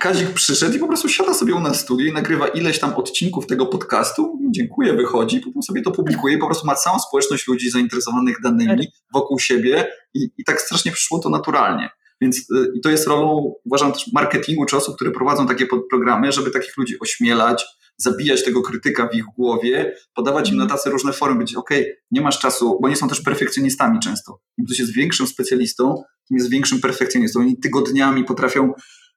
[0.00, 2.94] Kazik przyszedł i po prostu siada sobie u nas w studiu i nagrywa ileś tam
[2.94, 4.38] odcinków tego podcastu.
[4.50, 8.86] Dziękuję, wychodzi, potem sobie to publikuje i po prostu ma całą społeczność ludzi zainteresowanych danymi
[9.14, 11.90] wokół siebie i, i tak strasznie przyszło to naturalnie.
[12.20, 16.32] Więc y, i to jest rolą, uważam, też marketingu czy osób, które prowadzą takie programy,
[16.32, 17.64] żeby takich ludzi ośmielać,
[17.96, 20.78] zabijać tego krytyka w ich głowie, podawać im na mhm.
[20.78, 21.70] tacy różne formy, być ok,
[22.10, 24.40] nie masz czasu, bo nie są też perfekcjonistami często.
[24.58, 27.40] Im ktoś jest większym specjalistą, tym jest większym perfekcjonistą.
[27.40, 28.72] Oni tygodniami potrafią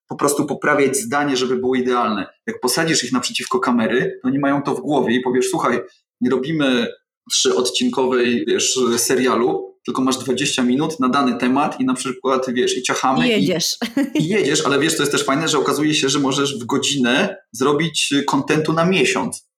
[0.08, 2.28] po prostu poprawiać zdanie, żeby było idealne.
[2.48, 5.80] Jak posadzisz ich naprzeciwko kamery, to oni mają to w głowie i powiesz, słuchaj,
[6.22, 6.88] nie robimy
[7.32, 12.84] trzyodcinkowej wiesz, serialu, tylko masz 20 minut na dany temat i na przykład, wiesz, i
[12.84, 13.28] ciachamy.
[13.28, 13.78] I jedziesz.
[14.16, 16.66] I, I, jedziesz, ale wiesz, to jest też fajne, że okazuje się, że możesz w
[16.66, 19.49] godzinę zrobić kontentu na miesiąc.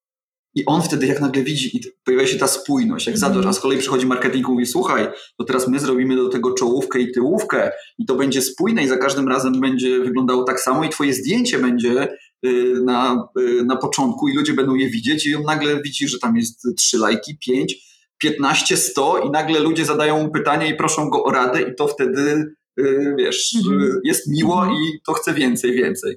[0.56, 3.48] I on wtedy jak nagle widzi i pojawia się ta spójność, jak mm.
[3.48, 7.00] a z kolei przychodzi marketing i mówi, słuchaj, to teraz my zrobimy do tego czołówkę
[7.00, 10.90] i tyłówkę i to będzie spójne i za każdym razem będzie wyglądało tak samo i
[10.90, 12.08] twoje zdjęcie będzie
[12.46, 16.20] y, na, y, na początku i ludzie będą je widzieć i on nagle widzi, że
[16.20, 17.76] tam jest trzy lajki, pięć,
[18.22, 21.88] 15, 100 i nagle ludzie zadają mu pytanie i proszą go o radę i to
[21.88, 24.00] wtedy, y, wiesz, mhm.
[24.04, 24.78] jest miło mhm.
[24.78, 26.16] i to chce więcej, więcej.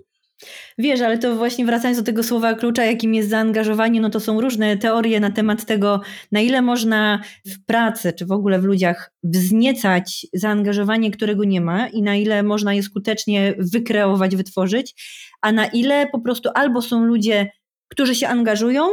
[0.79, 4.41] Wiesz, ale to właśnie wracając do tego słowa klucza, jakim jest zaangażowanie, no to są
[4.41, 6.01] różne teorie na temat tego,
[6.33, 11.89] na ile można w pracy, czy w ogóle w ludziach wzniecać zaangażowanie, którego nie ma
[11.89, 14.95] i na ile można je skutecznie wykreować, wytworzyć,
[15.41, 17.51] a na ile po prostu albo są ludzie,
[17.89, 18.89] którzy się angażują,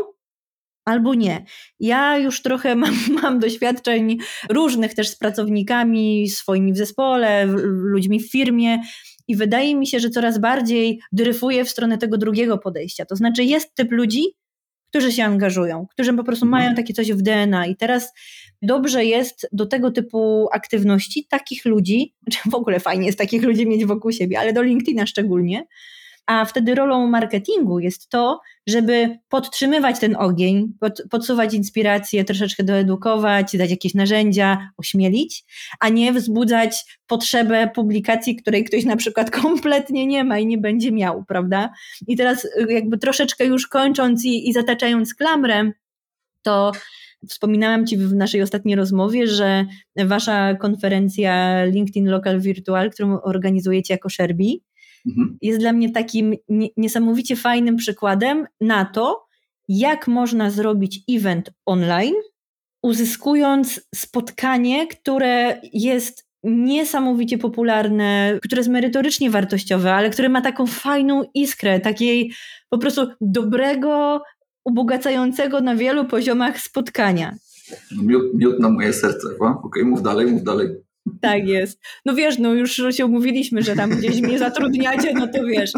[0.85, 1.45] albo nie.
[1.79, 4.17] Ja już trochę mam, mam, doświadczeń
[4.49, 8.79] różnych też z pracownikami, swoimi w zespole, ludźmi w firmie,
[9.32, 13.05] i wydaje mi się, że coraz bardziej dryfuje w stronę tego drugiego podejścia.
[13.05, 14.23] To znaczy, jest typ ludzi,
[14.89, 16.75] którzy się angażują, którzy po prostu mają mhm.
[16.75, 17.65] takie coś w DNA.
[17.65, 18.13] I teraz
[18.61, 23.67] dobrze jest do tego typu aktywności takich ludzi, czy w ogóle fajnie jest takich ludzi
[23.67, 25.65] mieć wokół siebie, ale do LinkedIna szczególnie,
[26.25, 33.57] a wtedy rolą marketingu jest to, żeby podtrzymywać ten ogień, pod, podsuwać inspiracje, troszeczkę doedukować,
[33.57, 35.43] dać jakieś narzędzia, ośmielić,
[35.80, 40.91] a nie wzbudzać potrzebę publikacji, której ktoś na przykład kompletnie nie ma i nie będzie
[40.91, 41.70] miał, prawda?
[42.07, 45.72] I teraz jakby troszeczkę już kończąc i, i zataczając klamrę,
[46.41, 46.72] to
[47.28, 54.09] Wspominałam Ci w naszej ostatniej rozmowie, że Wasza konferencja LinkedIn Local Virtual, którą organizujecie jako
[54.09, 54.45] Sherby,
[55.07, 55.37] mhm.
[55.41, 56.35] jest dla mnie takim
[56.77, 59.25] niesamowicie fajnym przykładem na to,
[59.67, 62.15] jak można zrobić event online,
[62.83, 71.23] uzyskując spotkanie, które jest niesamowicie popularne, które jest merytorycznie wartościowe, ale które ma taką fajną
[71.33, 72.33] iskrę, takiej
[72.69, 74.21] po prostu dobrego,
[74.65, 77.35] ubogacającego na wielu poziomach spotkania.
[78.03, 80.67] Miód, miód na moje serce, okej, okay, mów dalej, mów dalej.
[81.21, 81.79] Tak jest.
[82.05, 85.71] No wiesz, no już się umówiliśmy, że tam gdzieś mnie zatrudniacie, no to wiesz.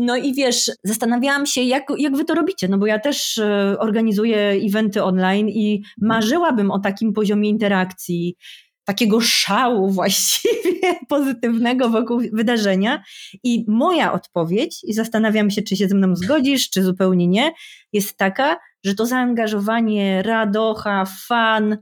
[0.00, 3.76] No i wiesz, zastanawiałam się, jak, jak wy to robicie, no bo ja też e,
[3.78, 8.36] organizuję eventy online i marzyłabym o takim poziomie interakcji,
[8.84, 13.02] takiego szału właściwie pozytywnego wokół wydarzenia.
[13.44, 17.52] I moja odpowiedź, i zastanawiam się, czy się ze mną zgodzisz, czy zupełnie nie,
[17.92, 21.78] jest taka, że to zaangażowanie, radocha, fan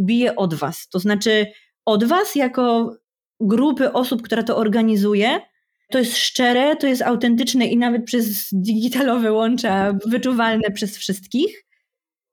[0.00, 0.88] bije od was.
[0.88, 1.46] To znaczy
[1.86, 2.94] od was jako
[3.40, 5.40] grupy osób, która to organizuje,
[5.90, 11.64] to jest szczere, to jest autentyczne i nawet przez digitalowe łącza wyczuwalne przez wszystkich.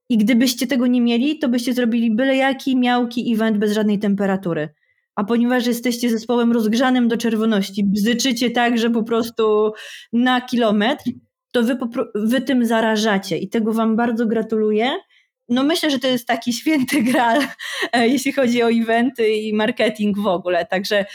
[0.10, 4.70] I gdybyście tego nie mieli, to byście zrobili byle jaki miałki event bez żadnej temperatury.
[5.16, 9.72] A ponieważ jesteście zespołem rozgrzanym do czerwoności, bzyczycie tak, że po prostu
[10.14, 11.04] na kilometr,
[11.52, 11.78] to wy,
[12.16, 14.92] wy tym zarażacie i tego wam bardzo gratuluję.
[15.50, 17.42] No myślę, że to jest taki święty gral,
[17.94, 20.66] e, jeśli chodzi o eventy i marketing w ogóle.
[20.66, 21.06] Także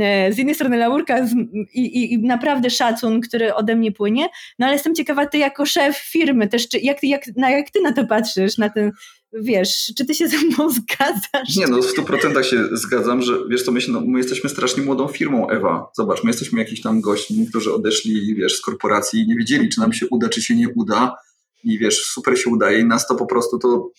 [0.00, 1.26] E, z jednej strony laurka
[1.74, 4.28] i, i, i, naprawdę szacun, który ode mnie płynie,
[4.58, 7.80] no ale jestem ciekawa, ty jako szef firmy też, czy, jak, jak, na, jak ty
[7.80, 8.92] na to patrzysz, na ten,
[9.32, 11.56] wiesz, czy ty się ze mną zgadzasz?
[11.56, 14.82] Nie, no w 100% się zgadzam, że wiesz co, my, się, no, my jesteśmy strasznie
[14.82, 15.90] młodą firmą, Ewa.
[15.96, 19.80] Zobacz, my jesteśmy jakiś tam gośćmi, którzy odeszli, wiesz, z korporacji i nie wiedzieli, czy
[19.80, 21.16] nam się uda, czy się nie uda
[21.64, 23.90] i wiesz, super się udaje i nas to po prostu to,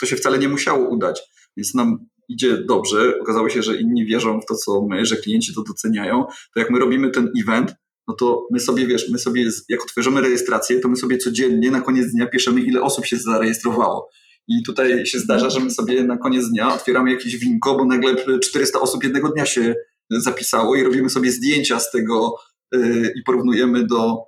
[0.00, 1.22] to się wcale nie musiało udać.
[1.56, 5.54] Więc nam idzie dobrze, okazało się, że inni wierzą w to, co my, że klienci
[5.54, 6.24] to doceniają,
[6.54, 7.74] to jak my robimy ten event,
[8.08, 11.80] no to my sobie, wiesz, my sobie, jak otworzymy rejestrację, to my sobie codziennie na
[11.80, 14.10] koniec dnia piszemy, ile osób się zarejestrowało.
[14.48, 18.14] I tutaj się zdarza, że my sobie na koniec dnia otwieramy jakieś winko, bo nagle
[18.42, 19.74] 400 osób jednego dnia się
[20.10, 22.34] zapisało i robimy sobie zdjęcia z tego
[22.72, 24.24] yy, i porównujemy do,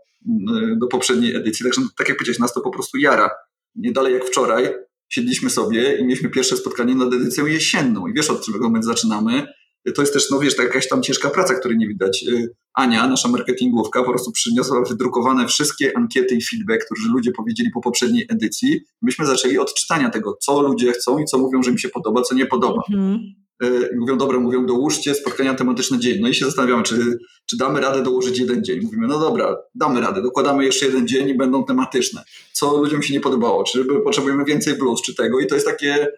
[0.76, 1.64] do poprzedniej edycji.
[1.64, 3.30] Także tak jak powiedziałeś, nas to po prostu jara.
[3.74, 4.74] Nie dalej jak wczoraj,
[5.08, 8.06] siedliśmy sobie i mieliśmy pierwsze spotkanie nad edycją jesienną.
[8.06, 9.46] I wiesz, od czego my zaczynamy?
[9.94, 12.24] To jest też, no wiesz, jakaś tam ciężka praca, której nie widać.
[12.28, 17.70] Y, Ania, nasza marketingówka, po prostu przyniosła wydrukowane wszystkie ankiety i feedback, które ludzie powiedzieli
[17.70, 18.80] po poprzedniej edycji.
[19.02, 22.22] Myśmy zaczęli od czytania tego, co ludzie chcą i co mówią, że im się podoba,
[22.22, 22.82] co nie podoba.
[22.92, 23.45] Mhm.
[23.64, 26.20] Y, mówią, dobra, mówią, dołóżcie spotkania tematyczne dzień.
[26.20, 28.80] No i się zastanawiamy, czy, czy damy radę dołożyć jeden dzień.
[28.82, 32.24] Mówimy, no dobra, damy radę, dokładamy jeszcze jeden dzień i będą tematyczne.
[32.52, 35.40] Co ludziom się nie podobało, czy potrzebujemy więcej plus, czy tego.
[35.40, 36.08] I to jest takie,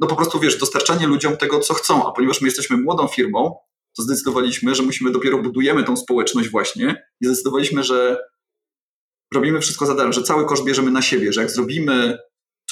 [0.00, 2.08] no po prostu wiesz, dostarczanie ludziom tego, co chcą.
[2.08, 3.56] A ponieważ my jesteśmy młodą firmą,
[3.96, 8.18] to zdecydowaliśmy, że musimy dopiero budujemy tą społeczność właśnie i zdecydowaliśmy, że
[9.34, 12.18] robimy wszystko za darmo, że cały koszt bierzemy na siebie, że jak zrobimy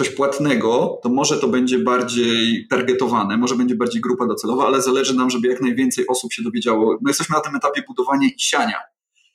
[0.03, 5.17] coś płatnego, to może to będzie bardziej targetowane, może będzie bardziej grupa docelowa, ale zależy
[5.17, 6.99] nam, żeby jak najwięcej osób się dowiedziało.
[7.03, 8.79] No jesteśmy na tym etapie budowania i siania.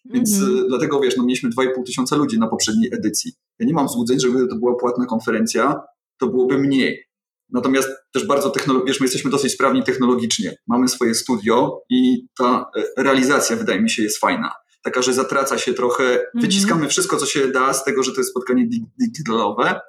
[0.06, 0.68] Więc mm -hmm.
[0.68, 3.34] dlatego wiesz, no mieliśmy 2,5 tysiąca ludzi na poprzedniej edycji.
[3.60, 5.76] Ja nie mam złudzeń, że gdyby to była płatna konferencja,
[6.18, 7.04] to byłoby mniej.
[7.50, 10.56] Natomiast też bardzo technologicznie, wiesz, my jesteśmy dosyć sprawni technologicznie.
[10.68, 12.66] Mamy swoje studio i ta
[12.98, 14.52] e, realizacja wydaje mi się jest fajna.
[14.84, 16.42] Taka, że zatraca się trochę, mm -hmm.
[16.42, 18.68] wyciskamy wszystko, co się da z tego, że to jest spotkanie
[19.02, 19.80] digitalowe,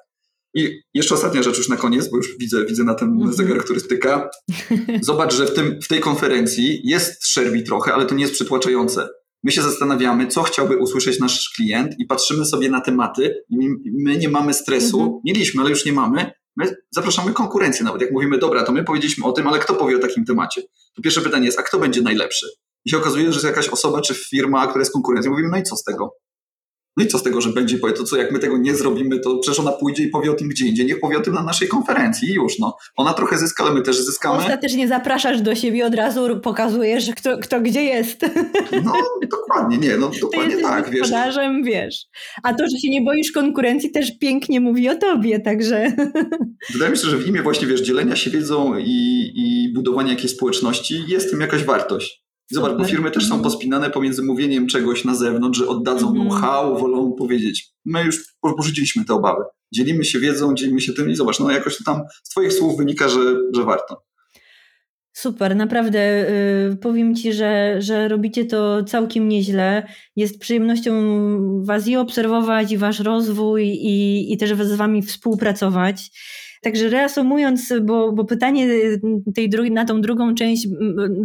[0.53, 3.33] i jeszcze ostatnia rzecz już na koniec, bo już widzę, widzę na ten mm -hmm.
[3.33, 4.29] zegar, który styka.
[5.01, 9.09] Zobacz, że w, tym, w tej konferencji jest szerwi trochę, ale to nie jest przytłaczające.
[9.43, 14.17] My się zastanawiamy, co chciałby usłyszeć nasz klient i patrzymy sobie na tematy i my
[14.17, 15.01] nie mamy stresu.
[15.01, 15.19] Mm -hmm.
[15.25, 16.31] Mieliśmy, ale już nie mamy.
[16.57, 18.01] My zapraszamy konkurencję nawet.
[18.01, 20.61] Jak mówimy, dobra, to my powiedzieliśmy o tym, ale kto powie o takim temacie?
[20.95, 22.47] To pierwsze pytanie jest, a kto będzie najlepszy?
[22.85, 25.31] I się okazuje, że jest jakaś osoba czy firma, która jest konkurencją.
[25.31, 26.15] Mówimy, no i co z tego?
[26.97, 29.19] No i co z tego, że będzie powie, to co jak my tego nie zrobimy,
[29.19, 30.85] to przecież ona pójdzie i powie o tym gdzie indziej.
[30.85, 32.77] Niech powie o tym na naszej konferencji i już, no.
[32.95, 34.37] Ona trochę zyska, ale my też zyskamy.
[34.37, 38.25] Ostatecznie zapraszasz do siebie, od razu pokazujesz, kto, kto gdzie jest.
[38.83, 38.93] No,
[39.31, 41.11] dokładnie, nie, no dokładnie Ty tak, wiesz.
[41.63, 42.05] wiesz.
[42.43, 45.93] A to, że się nie boisz konkurencji też pięknie mówi o tobie, także...
[46.73, 50.31] Wydaje mi się, że w imię właśnie, wiesz, dzielenia się wiedzą i, i budowania jakiejś
[50.31, 52.28] społeczności jest tym jakaś wartość.
[52.51, 53.43] Zobacz, bo firmy też są mhm.
[53.43, 56.21] pospinane pomiędzy mówieniem czegoś na zewnątrz, że oddadzą mm.
[56.21, 57.71] know-how, wolą powiedzieć.
[57.85, 59.43] My już porzuciliśmy te obawy.
[59.73, 63.09] Dzielimy się wiedzą, dzielimy się tym i zobacz, no jakoś tam z Twoich słów wynika,
[63.09, 63.19] że,
[63.55, 64.09] że warto.
[65.13, 65.99] Super, naprawdę
[66.69, 69.87] yy, powiem Ci, że, że robicie to całkiem nieźle.
[70.15, 70.93] Jest przyjemnością
[71.63, 76.11] Was i obserwować, i Wasz rozwój, i, i też z Wami współpracować.
[76.61, 78.67] Także reasumując, bo, bo pytanie
[79.35, 80.67] tej drugi, na tą drugą część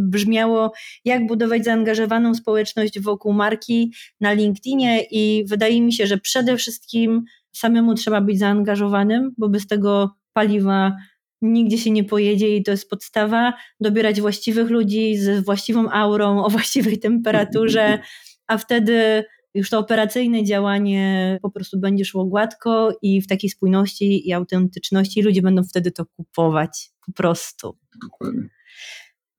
[0.00, 0.72] brzmiało,
[1.04, 7.24] jak budować zaangażowaną społeczność wokół marki na LinkedInie i wydaje mi się, że przede wszystkim
[7.52, 10.96] samemu trzeba być zaangażowanym, bo bez tego paliwa
[11.42, 13.52] nigdzie się nie pojedzie i to jest podstawa.
[13.80, 17.98] Dobierać właściwych ludzi z właściwą aurą, o właściwej temperaturze,
[18.46, 19.24] a wtedy
[19.54, 25.22] już to operacyjne działanie po prostu będzie szło gładko i w takiej spójności i autentyczności
[25.22, 27.78] ludzie będą wtedy to kupować po prostu.
[28.02, 28.48] Dokładnie.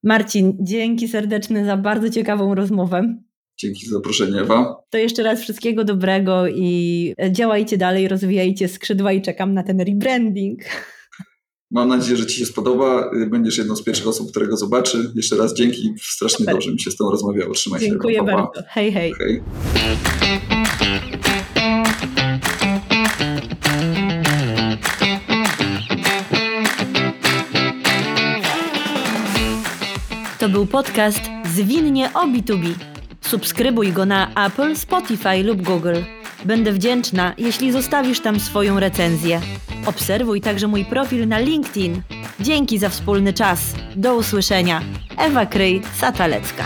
[0.04, 3.18] Marcin, dzięki serdeczne za bardzo ciekawą rozmowę.
[3.58, 4.84] Dzięki za zaproszenie, Ewa.
[4.90, 10.60] To jeszcze raz wszystkiego dobrego i działajcie dalej, rozwijajcie skrzydła i czekam na ten rebranding.
[11.72, 13.12] Mam nadzieję, że Ci się spodoba.
[13.30, 15.12] Będziesz jedną z pierwszych osób, którego zobaczy.
[15.16, 15.94] Jeszcze raz dzięki.
[16.02, 16.54] Strasznie Super.
[16.56, 17.54] dobrze mi się z tą rozmawiało.
[17.54, 18.20] Trzymaj Dziękuję się.
[18.20, 18.64] Dziękuję bardzo.
[18.70, 19.14] Hej, hej.
[19.14, 19.42] hej.
[30.40, 31.22] To był podcast
[31.56, 32.74] Zwinnie o B2B.
[33.22, 35.98] Subskrybuj go na Apple, Spotify lub Google.
[36.46, 39.42] Będę wdzięczna, jeśli zostawisz tam swoją recenzję.
[39.86, 42.02] Obserwuj także mój profil na LinkedIn.
[42.40, 43.60] Dzięki za wspólny czas.
[43.96, 44.82] Do usłyszenia.
[45.18, 46.66] Ewa Kryj, Satalecka.